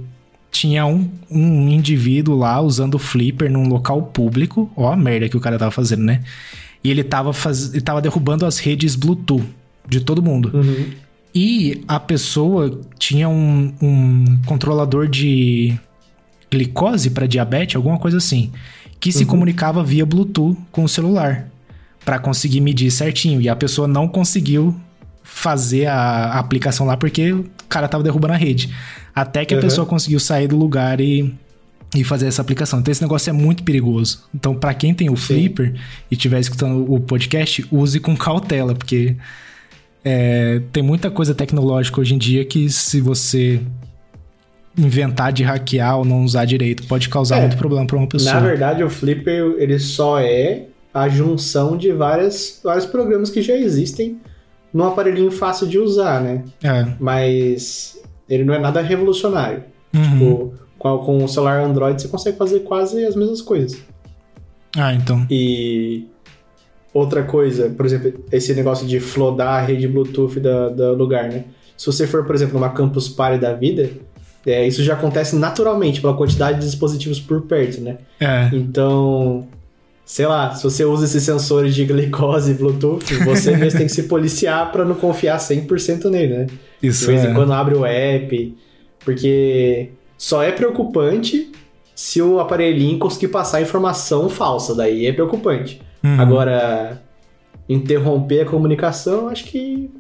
tinha 0.51 0.87
um, 0.87 1.11
um 1.31 1.69
indivíduo 1.69 2.37
lá 2.37 2.61
usando 2.61 2.95
o 2.95 2.99
flipper 2.99 3.51
num 3.51 3.69
local 3.69 4.01
público. 4.03 4.71
Ó 4.77 4.91
a 4.93 4.97
merda 4.97 5.29
que 5.29 5.37
o 5.37 5.41
cara 5.41 5.59
tava 5.59 5.71
fazendo, 5.73 6.03
né? 6.05 6.23
E 6.85 6.91
ele 6.91 7.03
tava, 7.03 7.33
faz... 7.33 7.73
ele 7.73 7.81
tava 7.81 8.01
derrubando 8.03 8.45
as 8.45 8.59
redes 8.59 8.95
Bluetooth 8.95 9.45
de 9.89 10.01
todo 10.01 10.23
mundo. 10.23 10.51
Uhum. 10.55 10.91
E 11.35 11.83
a 11.89 11.99
pessoa 11.99 12.81
tinha 12.99 13.29
um, 13.29 13.73
um 13.83 14.25
controlador 14.47 15.09
de 15.09 15.75
glicose 16.51 17.11
para 17.11 17.27
diabetes, 17.27 17.75
alguma 17.75 17.99
coisa 17.99 18.19
assim, 18.19 18.53
que 19.01 19.11
se 19.11 19.25
comunicava 19.27 19.83
via 19.83 20.07
Bluetooth 20.07 20.57
com 20.71 20.85
o 20.85 20.89
celular 20.89 21.49
para 22.05 22.19
conseguir 22.19 22.61
medir 22.61 22.91
certinho. 22.91 23.41
E 23.41 23.49
a 23.49 23.57
pessoa 23.57 23.89
não 23.89 24.07
conseguiu 24.07 24.75
fazer 25.23 25.87
a, 25.87 25.95
a 25.97 26.39
aplicação 26.39 26.87
lá 26.87 26.97
porque 26.97 27.33
o 27.33 27.51
cara 27.69 27.89
tava 27.89 28.05
derrubando 28.05 28.35
a 28.35 28.37
rede. 28.37 28.73
Até 29.15 29.45
que 29.45 29.55
a 29.55 29.57
Uhum. 29.57 29.63
pessoa 29.63 29.87
conseguiu 29.87 30.21
sair 30.21 30.47
do 30.47 30.57
lugar 30.57 31.01
e, 31.01 31.35
e 31.95 32.03
fazer 32.03 32.27
essa 32.27 32.43
aplicação. 32.43 32.81
Então 32.81 32.91
esse 32.91 33.03
negócio 33.03 33.31
é 33.31 33.33
muito 33.33 33.63
perigoso. 33.63 34.25
Então 34.35 34.55
para 34.55 34.75
quem 34.75 34.93
tem 34.93 35.09
o 35.11 35.17
Flipper 35.17 35.75
e 36.11 36.15
estiver 36.15 36.41
escutando 36.41 36.93
o 36.93 37.01
podcast, 37.01 37.65
use 37.71 38.01
com 38.01 38.17
cautela, 38.17 38.75
porque 38.75 39.17
é, 40.05 40.61
tem 40.73 40.83
muita 40.83 41.11
coisa 41.11 41.35
tecnológica 41.35 42.01
hoje 42.01 42.15
em 42.15 42.19
dia 42.19 42.45
que 42.45 42.69
se 42.69 43.01
você 43.01 43.61
inventar 44.77 45.33
de 45.33 45.45
hackear 45.45 45.99
ou 45.99 46.05
não 46.05 46.25
usar 46.25 46.45
direito, 46.45 46.87
pode 46.87 47.09
causar 47.09 47.39
É, 47.39 47.41
muito 47.43 47.57
problema 47.57 47.87
para 47.87 47.97
uma 47.97 48.09
pessoa. 48.09 48.35
Na 48.35 48.41
verdade, 48.41 48.83
o 48.83 48.91
Flipper 48.91 49.55
ele 49.59 49.79
só 49.79 50.19
é 50.19 50.67
a 50.93 51.09
junção 51.09 51.77
de 51.77 51.93
várias, 51.93 52.61
vários 52.63 52.85
programas 52.85 53.31
que 53.31 53.41
já 53.41 53.55
existem 53.55 54.19
num 54.73 54.85
aparelhinho 54.85 55.31
fácil 55.31 55.69
de 55.69 55.79
usar, 55.79 56.21
né? 56.21 56.43
É. 56.63 56.87
Mas 56.99 57.97
ele 58.29 58.45
não 58.45 58.53
é 58.53 58.59
nada 58.59 58.81
revolucionário. 58.81 59.63
Uhum. 59.95 60.03
Tipo, 60.03 60.55
com, 60.85 61.25
o 61.25 61.29
celular 61.29 61.65
Android 61.65 62.01
você 62.01 62.09
consegue 62.09 62.37
fazer 62.37 62.61
quase 62.61 63.05
as 63.05 63.17
mesmas 63.17 63.41
coisas. 63.41 63.81
Ah, 64.77 64.93
então. 64.93 65.27
E 65.31 66.07
outra 66.93 67.23
coisa, 67.23 67.71
por 67.71 67.87
exemplo, 67.87 68.25
esse 68.31 68.53
negócio 68.55 68.87
de 68.87 69.01
flodar 69.01 69.63
a 69.63 69.67
rede 69.67 69.89
Bluetooth 69.89 70.39
da, 70.39 70.69
do 70.69 70.95
lugar, 70.95 71.29
né? 71.29 71.45
Se 71.77 71.87
você 71.87 72.07
for, 72.07 72.25
por 72.25 72.35
exemplo, 72.35 72.55
numa 72.55 72.71
Campus 72.71 73.09
Party 73.09 73.39
da 73.39 73.53
vida, 73.53 73.91
é, 74.47 74.67
isso 74.67 74.83
já 74.83 74.95
acontece 74.95 75.37
naturalmente 75.37 76.01
pela 76.01 76.15
quantidade 76.15 76.61
de 76.61 76.67
dispositivos 76.67 77.19
por 77.19 77.43
perto, 77.43 77.81
né? 77.81 77.99
É. 78.21 78.51
Então, 78.53 79.49
sei 80.05 80.27
lá, 80.27 80.55
se 80.55 80.63
você 80.63 80.85
usa 80.85 81.07
esses 81.07 81.23
sensores 81.23 81.75
de 81.75 81.85
glicose 81.85 82.53
e 82.53 82.55
Bluetooth, 82.55 83.15
você 83.25 83.55
mesmo 83.57 83.79
tem 83.79 83.87
que 83.87 83.93
se 83.93 84.05
policiar 84.05 84.71
para 84.71 84.85
não 84.85 84.95
confiar 84.95 85.39
100% 85.39 86.11
nele, 86.11 86.39
né? 86.39 86.47
De 86.81 86.89
Isso 86.89 87.07
vez 87.07 87.25
é. 87.25 87.31
em 87.31 87.35
quando 87.35 87.53
abre 87.53 87.75
o 87.75 87.85
app, 87.87 88.57
porque 89.05 89.91
só 90.25 90.43
é 90.43 90.51
preocupante 90.51 91.53
se 91.95 92.23
o 92.23 92.41
aparelhinho 92.41 92.99
conseguir 92.99 93.29
passar 93.29 93.61
informação 93.61 94.31
falsa, 94.31 94.75
daí 94.75 95.05
é 95.05 95.13
preocupante. 95.13 95.83
Uhum. 96.03 96.19
Agora, 96.19 97.03
interromper 97.69 98.41
a 98.41 98.47
comunicação, 98.47 99.29
acho 99.29 99.45
que. 99.45 99.91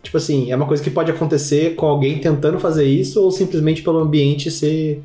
Tipo 0.00 0.16
assim, 0.16 0.52
é 0.52 0.54
uma 0.54 0.66
coisa 0.66 0.80
que 0.80 0.90
pode 0.90 1.10
acontecer 1.10 1.74
com 1.74 1.86
alguém 1.86 2.20
tentando 2.20 2.60
fazer 2.60 2.84
isso 2.84 3.20
ou 3.20 3.32
simplesmente 3.32 3.82
pelo 3.82 3.98
ambiente 3.98 4.48
ser. 4.48 5.02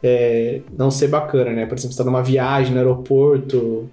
é, 0.00 0.60
não 0.78 0.88
ser 0.88 1.08
bacana, 1.08 1.50
né? 1.50 1.66
Por 1.66 1.76
exemplo, 1.76 1.94
você 1.94 1.98
tá 1.98 2.04
numa 2.04 2.22
viagem 2.22 2.72
no 2.74 2.78
aeroporto, 2.78 3.90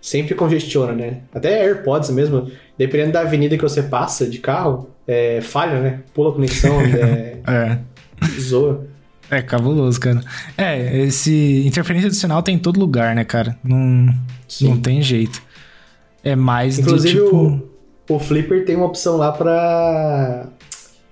sempre 0.00 0.32
congestiona, 0.36 0.92
né? 0.92 1.22
Até 1.34 1.60
AirPods 1.64 2.10
mesmo, 2.10 2.52
dependendo 2.78 3.14
da 3.14 3.22
avenida 3.22 3.56
que 3.56 3.62
você 3.64 3.82
passa 3.82 4.30
de 4.30 4.38
carro, 4.38 4.88
é, 5.08 5.40
falha, 5.40 5.80
né? 5.80 6.02
Pula 6.14 6.30
a 6.30 6.34
conexão, 6.34 6.80
é, 6.86 7.38
É. 7.48 7.95
zoa. 8.40 8.86
É 9.30 9.42
cabuloso, 9.42 9.98
cara. 9.98 10.20
É, 10.56 11.02
esse 11.04 11.64
interferência 11.66 12.08
de 12.08 12.16
sinal 12.16 12.42
tem 12.42 12.54
em 12.54 12.58
todo 12.58 12.78
lugar, 12.78 13.14
né, 13.14 13.24
cara? 13.24 13.56
Não, 13.62 14.14
Sim. 14.46 14.68
não 14.68 14.76
tem 14.80 15.02
jeito. 15.02 15.42
É 16.22 16.36
mais 16.36 16.78
Inclusive, 16.78 17.18
do 17.18 17.24
tipo. 17.24 17.70
o, 18.08 18.14
o 18.14 18.18
Flipper 18.20 18.64
tem 18.64 18.76
uma 18.76 18.86
opção 18.86 19.16
lá 19.16 19.32
pra, 19.32 20.46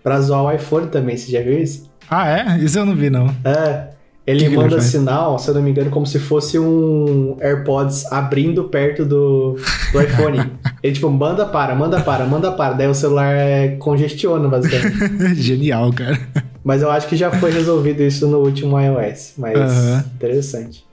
pra 0.03 0.21
zoar 0.21 0.45
o 0.45 0.53
iPhone 0.53 0.89
também, 0.89 1.17
você 1.17 1.31
já 1.33 1.41
viu 1.43 1.61
isso? 1.61 1.91
Ah, 2.09 2.29
é? 2.29 2.59
Isso 2.59 2.79
eu 2.79 2.85
não 2.87 2.95
vi, 2.95 3.11
não. 3.11 3.35
É. 3.45 3.89
Ele 4.27 4.39
Que 4.41 4.47
que 4.47 4.53
ele 4.53 4.57
manda 4.63 4.81
sinal, 4.81 5.39
se 5.39 5.49
eu 5.51 5.55
não 5.55 5.61
me 5.63 5.71
engano, 5.71 5.91
como 5.91 6.07
se 6.07 6.19
fosse 6.19 6.59
um 6.59 7.37
AirPods 7.41 8.11
abrindo 8.11 8.65
perto 8.65 9.05
do, 9.05 9.57
do 9.93 10.01
iPhone. 10.01 10.51
Ele, 10.83 10.95
tipo, 10.95 11.11
manda 11.11 11.45
para, 11.47 11.75
manda 11.75 12.01
para, 12.01 12.25
manda 12.27 12.51
para. 12.53 12.75
Daí 12.75 12.87
o 12.89 12.95
celular 12.95 13.35
é, 13.35 13.69
congestiona, 13.77 14.49
basicamente. 14.49 15.35
Genial, 15.41 15.93
cara. 15.93 16.19
Mas 16.63 16.81
eu 16.83 16.91
acho 16.91 17.07
que 17.07 17.17
já 17.17 17.31
foi 17.31 17.51
resolvido 17.51 18.03
isso 18.03 18.27
no 18.27 18.39
último 18.39 18.79
iOS. 18.81 19.35
Mas 19.37 19.59
Aham. 19.59 20.05
interessante. 20.17 20.85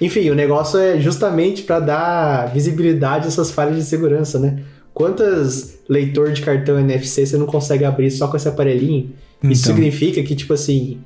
Enfim, 0.00 0.28
o 0.30 0.34
negócio 0.34 0.78
é 0.78 0.98
justamente 1.00 1.62
para 1.62 1.78
dar 1.80 2.52
visibilidade 2.52 3.26
a 3.26 3.28
essas 3.28 3.50
falhas 3.52 3.76
de 3.76 3.84
segurança, 3.84 4.38
né? 4.38 4.58
Quantas 4.92 5.78
leitor 5.88 6.32
de 6.32 6.42
cartão 6.42 6.78
NFC 6.78 7.26
você 7.26 7.36
não 7.36 7.46
consegue 7.46 7.84
abrir 7.84 8.10
só 8.10 8.26
com 8.28 8.36
esse 8.36 8.48
aparelhinho? 8.48 9.10
Isso 9.42 9.62
Então. 9.64 9.74
significa 9.76 10.22
que, 10.22 10.34
tipo 10.34 10.52
assim, 10.52 10.98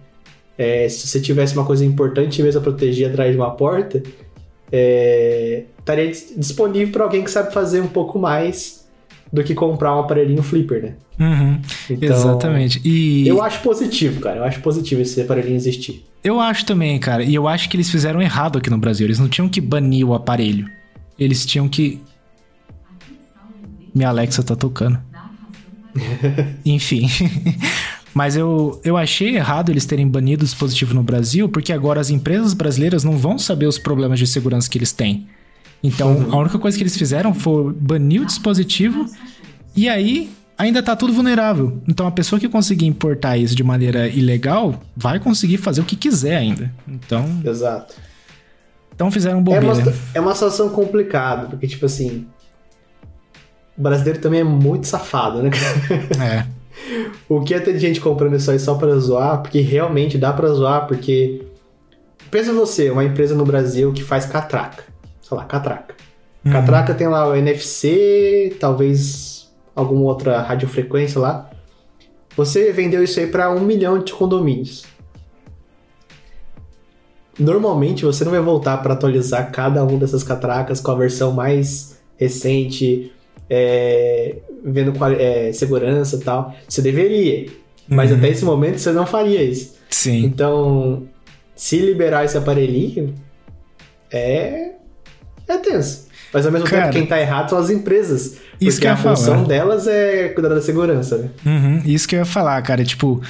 é, 0.58 0.88
se 0.88 1.06
você 1.06 1.20
tivesse 1.20 1.54
uma 1.54 1.64
coisa 1.64 1.84
importante 1.84 2.42
mesmo 2.42 2.60
a 2.60 2.62
proteger 2.62 3.08
atrás 3.08 3.30
de 3.32 3.36
uma 3.38 3.52
porta, 3.52 4.02
é, 4.72 5.64
estaria 5.78 6.08
dis- 6.08 6.34
disponível 6.36 6.92
para 6.92 7.04
alguém 7.04 7.22
que 7.24 7.30
sabe 7.30 7.54
fazer 7.54 7.80
um 7.80 7.86
pouco 7.88 8.18
mais 8.18 8.86
do 9.32 9.42
que 9.44 9.54
comprar 9.54 9.94
um 9.96 10.00
aparelhinho 10.00 10.42
flipper, 10.42 10.82
né? 10.82 10.94
Uhum, 11.20 11.60
Então, 11.90 12.08
exatamente. 12.16 12.80
E 12.84 13.26
Eu 13.28 13.42
acho 13.42 13.60
positivo, 13.62 14.20
cara. 14.20 14.38
Eu 14.38 14.44
acho 14.44 14.60
positivo 14.60 15.02
esse 15.02 15.20
aparelhinho 15.20 15.56
existir. 15.56 16.04
eu 16.24 16.40
acho 16.40 16.64
também, 16.64 16.98
cara. 16.98 17.22
E 17.22 17.34
eu 17.34 17.46
acho 17.48 17.68
que 17.68 17.76
eles 17.76 17.90
fizeram 17.90 18.20
errado 18.22 18.56
aqui 18.58 18.70
no 18.70 18.78
Brasil. 18.78 19.06
Eles 19.06 19.18
não 19.18 19.28
tinham 19.28 19.48
que 19.48 19.60
banir 19.60 20.06
o 20.06 20.14
aparelho. 20.14 20.66
Eles 21.18 21.44
tinham 21.44 21.68
que. 21.68 22.00
Minha 23.94 24.08
Alexa 24.10 24.42
tá 24.42 24.54
tocando. 24.56 24.98
Enfim. 26.64 27.08
Mas 28.14 28.36
eu, 28.36 28.80
eu 28.84 28.96
achei 28.96 29.36
errado 29.36 29.70
eles 29.70 29.86
terem 29.86 30.08
banido 30.08 30.42
o 30.42 30.46
dispositivo 30.46 30.94
no 30.94 31.02
Brasil, 31.02 31.48
porque 31.48 31.72
agora 31.72 32.00
as 32.00 32.10
empresas 32.10 32.54
brasileiras 32.54 33.04
não 33.04 33.16
vão 33.16 33.38
saber 33.38 33.66
os 33.66 33.78
problemas 33.78 34.18
de 34.18 34.26
segurança 34.26 34.68
que 34.68 34.78
eles 34.78 34.92
têm. 34.92 35.26
Então, 35.82 36.26
a 36.30 36.36
única 36.36 36.58
coisa 36.58 36.76
que 36.76 36.82
eles 36.82 36.96
fizeram 36.96 37.32
foi 37.32 37.72
banir 37.72 38.22
o 38.22 38.26
dispositivo 38.26 39.06
e 39.76 39.88
aí 39.88 40.30
ainda 40.56 40.82
tá 40.82 40.96
tudo 40.96 41.12
vulnerável. 41.12 41.80
Então, 41.86 42.06
a 42.06 42.10
pessoa 42.10 42.40
que 42.40 42.48
conseguir 42.48 42.86
importar 42.86 43.36
isso 43.36 43.54
de 43.54 43.62
maneira 43.62 44.08
ilegal 44.08 44.82
vai 44.96 45.20
conseguir 45.20 45.58
fazer 45.58 45.80
o 45.80 45.84
que 45.84 45.94
quiser 45.94 46.36
ainda. 46.36 46.74
Então, 46.88 47.24
Exato. 47.44 47.94
então 48.92 49.08
fizeram 49.10 49.38
É 49.38 49.42
bobeira. 49.42 49.66
uma, 49.66 49.94
é 50.14 50.20
uma 50.20 50.34
situação 50.34 50.68
complicada, 50.70 51.46
porque, 51.46 51.68
tipo 51.68 51.86
assim. 51.86 52.26
O 53.76 53.82
brasileiro 53.82 54.18
também 54.18 54.40
é 54.40 54.44
muito 54.44 54.88
safado, 54.88 55.40
né? 55.40 55.50
É. 56.20 56.44
O 57.28 57.40
que 57.42 57.54
é 57.54 57.60
ter 57.60 57.78
gente 57.78 58.00
comprando 58.00 58.36
isso 58.36 58.50
aí 58.50 58.58
só 58.58 58.74
pra 58.74 58.96
zoar, 58.96 59.42
porque 59.42 59.60
realmente 59.60 60.18
dá 60.18 60.32
pra 60.32 60.48
zoar, 60.48 60.86
porque. 60.86 61.42
Pensa 62.30 62.52
você, 62.52 62.90
uma 62.90 63.04
empresa 63.04 63.34
no 63.34 63.44
Brasil 63.44 63.92
que 63.92 64.02
faz 64.02 64.26
catraca. 64.26 64.84
Sei 65.22 65.36
lá, 65.36 65.44
catraca. 65.44 65.94
Uhum. 66.44 66.52
Catraca 66.52 66.94
tem 66.94 67.08
lá 67.08 67.28
o 67.28 67.34
NFC, 67.34 68.56
talvez 68.60 69.48
alguma 69.74 70.02
outra 70.02 70.40
radiofrequência 70.42 71.20
lá. 71.20 71.50
Você 72.36 72.72
vendeu 72.72 73.02
isso 73.02 73.18
aí 73.18 73.26
pra 73.26 73.50
um 73.50 73.60
milhão 73.60 73.98
de 73.98 74.12
condomínios. 74.12 74.84
Normalmente 77.38 78.04
você 78.04 78.24
não 78.24 78.32
vai 78.32 78.40
voltar 78.40 78.78
para 78.78 78.94
atualizar 78.94 79.50
cada 79.52 79.84
uma 79.84 79.98
dessas 79.98 80.22
catracas 80.24 80.80
com 80.80 80.90
a 80.90 80.94
versão 80.94 81.32
mais 81.32 81.98
recente, 82.16 83.12
é, 83.50 84.36
vendo 84.64 84.92
é, 85.18 85.52
segurança 85.52 86.16
e 86.16 86.20
tal. 86.20 86.54
Você 86.68 86.82
deveria, 86.82 87.46
mas 87.88 88.10
Uhum. 88.10 88.18
até 88.18 88.28
esse 88.28 88.44
momento 88.44 88.78
você 88.78 88.92
não 88.92 89.06
faria 89.06 89.42
isso. 89.42 89.76
Sim. 89.90 90.24
Então, 90.24 91.04
se 91.56 91.78
liberar 91.78 92.24
esse 92.24 92.36
aparelhinho, 92.36 93.14
é, 94.10 94.72
é 95.46 95.56
tenso. 95.58 96.06
Mas 96.32 96.44
ao 96.44 96.52
mesmo 96.52 96.66
Cara, 96.68 96.82
tempo, 96.84 96.92
quem 96.94 97.06
tá 97.06 97.18
errado 97.20 97.48
são 97.50 97.58
as 97.58 97.70
empresas. 97.70 98.36
isso 98.60 98.78
porque 98.78 98.80
que 98.80 98.86
eu 98.86 98.90
a 98.90 98.92
ia 98.92 98.96
falar. 98.96 99.16
função 99.16 99.44
delas 99.44 99.86
é 99.86 100.28
cuidar 100.28 100.50
da 100.50 100.60
segurança, 100.60 101.16
né? 101.16 101.30
Uhum, 101.46 101.82
isso 101.86 102.06
que 102.06 102.14
eu 102.14 102.18
ia 102.20 102.24
falar, 102.26 102.60
cara. 102.62 102.84
Tipo, 102.84 103.22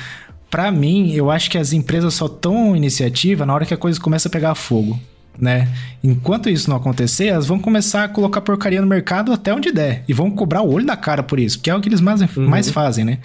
pra 0.50 0.72
mim, 0.72 1.12
eu 1.14 1.31
acho 1.31 1.48
que 1.48 1.57
as 1.57 1.72
empresas 1.72 2.14
só 2.14 2.26
tomam 2.26 2.74
iniciativa 2.74 3.46
na 3.46 3.54
hora 3.54 3.64
que 3.64 3.72
a 3.72 3.76
coisa 3.76 4.00
começa 4.00 4.26
a 4.28 4.31
pegar 4.33 4.57
fogo, 4.57 4.98
né? 5.40 5.68
Enquanto 6.03 6.48
isso 6.48 6.68
não 6.68 6.77
acontecer, 6.77 7.27
elas 7.27 7.46
vão 7.46 7.59
começar 7.59 8.05
a 8.05 8.09
colocar 8.09 8.40
porcaria 8.40 8.81
no 8.81 8.87
mercado 8.87 9.33
até 9.33 9.55
onde 9.55 9.70
der. 9.72 10.03
E 10.09 10.12
vão 10.12 10.31
cobrar 10.31 10.62
o 10.62 10.70
olho 10.70 10.87
da 10.87 10.96
cara 10.96 11.22
por 11.22 11.38
isso, 11.38 11.59
porque 11.59 11.70
é 11.70 11.74
o 11.74 11.81
que 11.81 11.88
eles 11.88 12.01
mais, 12.01 12.20
mais 12.37 12.70
fazem, 12.70 13.05
né? 13.05 13.18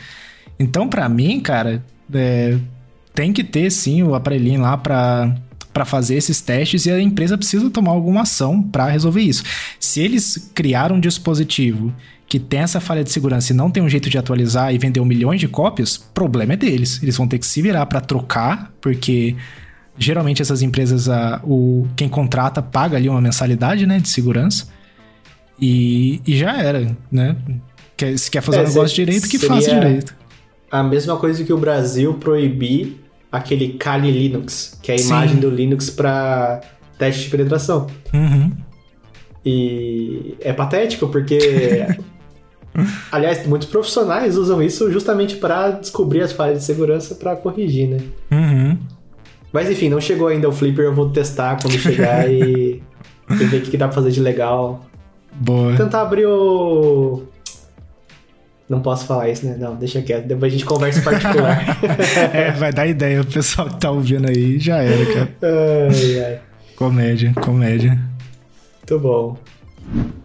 Então, 0.59 0.87
pra 0.87 1.09
mim, 1.09 1.39
cara, 1.39 1.83
é, 2.13 2.57
tem 3.13 3.33
que 3.33 3.43
ter 3.43 3.71
sim 3.71 4.03
o 4.03 4.15
aparelhinho 4.15 4.61
lá 4.61 4.77
pra 4.77 5.35
para 5.73 5.85
fazer 5.85 6.15
esses 6.15 6.39
testes 6.39 6.85
e 6.85 6.91
a 6.91 7.01
empresa 7.01 7.35
precisa 7.35 7.67
tomar 7.67 7.91
alguma 7.93 8.21
ação 8.21 8.61
para 8.61 8.87
resolver 8.87 9.21
isso. 9.21 9.43
Se 9.79 9.99
eles 9.99 10.51
criaram 10.53 10.97
um 10.97 10.99
dispositivo 10.99 11.91
que 12.27 12.39
tem 12.39 12.59
essa 12.59 12.79
falha 12.79 13.03
de 13.03 13.11
segurança 13.11 13.51
e 13.51 13.55
não 13.55 13.71
tem 13.71 13.81
um 13.81 13.89
jeito 13.89 14.09
de 14.09 14.17
atualizar 14.17 14.73
e 14.73 14.77
vender 14.77 14.99
um 14.99 15.05
milhões 15.05 15.39
de 15.39 15.47
cópias, 15.47 15.97
problema 15.97 16.53
é 16.53 16.57
deles. 16.57 17.01
Eles 17.01 17.17
vão 17.17 17.27
ter 17.27 17.39
que 17.39 17.45
se 17.45 17.61
virar 17.61 17.85
para 17.87 17.99
trocar, 18.01 18.71
porque 18.79 19.35
geralmente 19.97 20.41
essas 20.41 20.61
empresas, 20.61 21.09
a, 21.09 21.41
o, 21.43 21.87
quem 21.95 22.09
contrata 22.09 22.61
paga 22.61 22.97
ali 22.97 23.09
uma 23.09 23.21
mensalidade 23.21 23.85
né, 23.85 23.99
de 23.99 24.09
segurança. 24.09 24.67
E, 25.59 26.21
e 26.25 26.35
já 26.37 26.57
era, 26.57 26.95
né? 27.11 27.35
Quer, 27.95 28.17
se 28.17 28.29
quer 28.29 28.41
fazer 28.41 28.59
é, 28.59 28.61
um 28.61 28.67
negócio 28.67 28.95
direito, 28.95 29.29
que 29.29 29.37
faça 29.37 29.73
direito. 29.73 30.15
A 30.71 30.81
mesma 30.81 31.15
coisa 31.17 31.43
que 31.43 31.53
o 31.53 31.57
Brasil 31.57 32.15
proibir 32.15 32.99
aquele 33.31 33.73
Kali 33.73 34.11
Linux, 34.11 34.77
que 34.81 34.91
é 34.91 34.95
a 34.95 34.97
Sim. 34.97 35.07
imagem 35.07 35.37
do 35.37 35.49
Linux 35.49 35.89
para 35.89 36.61
teste 36.97 37.25
de 37.25 37.29
penetração. 37.29 37.87
Uhum. 38.13 38.51
E 39.45 40.35
é 40.39 40.53
patético 40.53 41.07
porque 41.07 41.85
Aliás, 43.11 43.45
muitos 43.45 43.67
profissionais 43.67 44.37
usam 44.37 44.61
isso 44.61 44.91
justamente 44.91 45.35
para 45.35 45.71
descobrir 45.71 46.21
as 46.21 46.31
falhas 46.31 46.59
de 46.59 46.65
segurança 46.65 47.15
para 47.15 47.35
corrigir, 47.35 47.87
né? 47.87 47.97
Uhum. 48.31 48.77
Mas 49.53 49.69
enfim, 49.69 49.87
não 49.87 50.01
chegou 50.01 50.27
ainda 50.27 50.49
o 50.49 50.51
Flipper, 50.51 50.85
eu 50.85 50.93
vou 50.93 51.11
testar 51.11 51.61
quando 51.61 51.77
chegar 51.77 52.27
e, 52.29 52.81
e 53.29 53.33
ver 53.45 53.57
o 53.57 53.61
que 53.61 53.77
dá 53.77 53.87
pra 53.87 53.93
fazer 53.95 54.09
de 54.09 54.19
legal. 54.19 54.83
Boa. 55.31 55.69
Vou 55.69 55.77
tentar 55.77 56.01
abrir 56.01 56.25
o. 56.25 57.23
Não 58.67 58.81
posso 58.81 59.05
falar 59.05 59.29
isso, 59.29 59.45
né? 59.45 59.55
Não, 59.59 59.75
deixa 59.75 60.01
quieto. 60.01 60.25
Depois 60.25 60.51
a 60.51 60.55
gente 60.55 60.65
conversa 60.65 60.99
em 60.99 61.03
particular. 61.03 61.77
é, 62.33 62.51
vai 62.51 62.73
dar 62.73 62.87
ideia. 62.87 63.21
O 63.21 63.25
pessoal 63.25 63.69
que 63.69 63.79
tá 63.79 63.91
ouvindo 63.91 64.27
aí 64.27 64.57
já 64.57 64.77
era, 64.77 65.05
cara. 65.05 65.29
Ai, 65.43 66.19
ai. 66.19 66.39
Comédia, 66.75 67.33
comédia. 67.35 67.99
Muito 68.79 68.99
bom. 68.99 69.37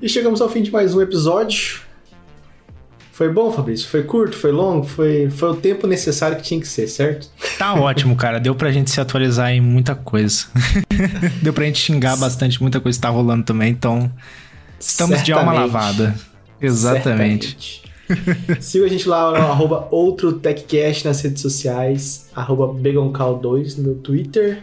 E 0.01 0.09
chegamos 0.09 0.41
ao 0.41 0.49
fim 0.49 0.62
de 0.62 0.71
mais 0.71 0.95
um 0.95 1.03
episódio. 1.03 1.81
Foi 3.18 3.28
bom, 3.28 3.50
Fabrício? 3.50 3.88
Foi 3.88 4.04
curto? 4.04 4.37
Foi 4.37 4.52
longo? 4.52 4.87
Foi, 4.87 5.28
foi 5.28 5.48
o 5.50 5.57
tempo 5.57 5.88
necessário 5.88 6.37
que 6.37 6.42
tinha 6.44 6.61
que 6.61 6.68
ser, 6.68 6.87
certo? 6.87 7.28
Tá 7.59 7.74
ótimo, 7.74 8.14
cara. 8.14 8.38
Deu 8.38 8.54
pra 8.54 8.70
gente 8.70 8.92
se 8.92 9.00
atualizar 9.00 9.50
em 9.50 9.61
muita 9.61 9.96
coisa. 9.96 10.46
Deu 11.42 11.52
pra 11.52 11.64
gente 11.64 11.81
xingar 11.81 12.16
bastante 12.16 12.62
muita 12.62 12.78
coisa 12.78 12.96
que 12.96 13.02
tá 13.02 13.09
rolando 13.09 13.42
também, 13.42 13.72
então 13.72 14.09
estamos 14.78 15.16
Certamente. 15.16 15.24
de 15.24 15.33
alma 15.33 15.52
lavada. 15.52 16.14
Exatamente. 16.61 17.83
Siga 18.61 18.85
a 18.85 18.88
gente 18.88 19.09
lá 19.09 19.33
no 19.33 19.46
arroba 19.48 19.88
outro 19.90 20.35
TechCast 20.35 21.04
nas 21.04 21.20
redes 21.20 21.42
sociais, 21.42 22.31
arroba 22.37 22.68
Begoncal2 22.68 23.78
no 23.78 23.83
meu 23.83 23.94
Twitter. 23.96 24.62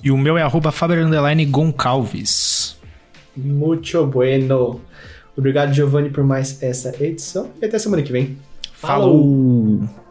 E 0.00 0.12
o 0.12 0.16
meu 0.16 0.38
é 0.38 0.42
arroba 0.42 0.70
Faber 0.70 1.04
Goncalves. 1.50 2.76
Muito 3.36 4.06
bueno. 4.06 4.80
Obrigado, 5.36 5.72
Giovanni, 5.72 6.10
por 6.10 6.24
mais 6.24 6.62
essa 6.62 6.94
edição. 7.02 7.50
E 7.60 7.64
até 7.64 7.78
semana 7.78 8.02
que 8.02 8.12
vem. 8.12 8.38
Falou. 8.72 9.20
Falou. 9.20 10.05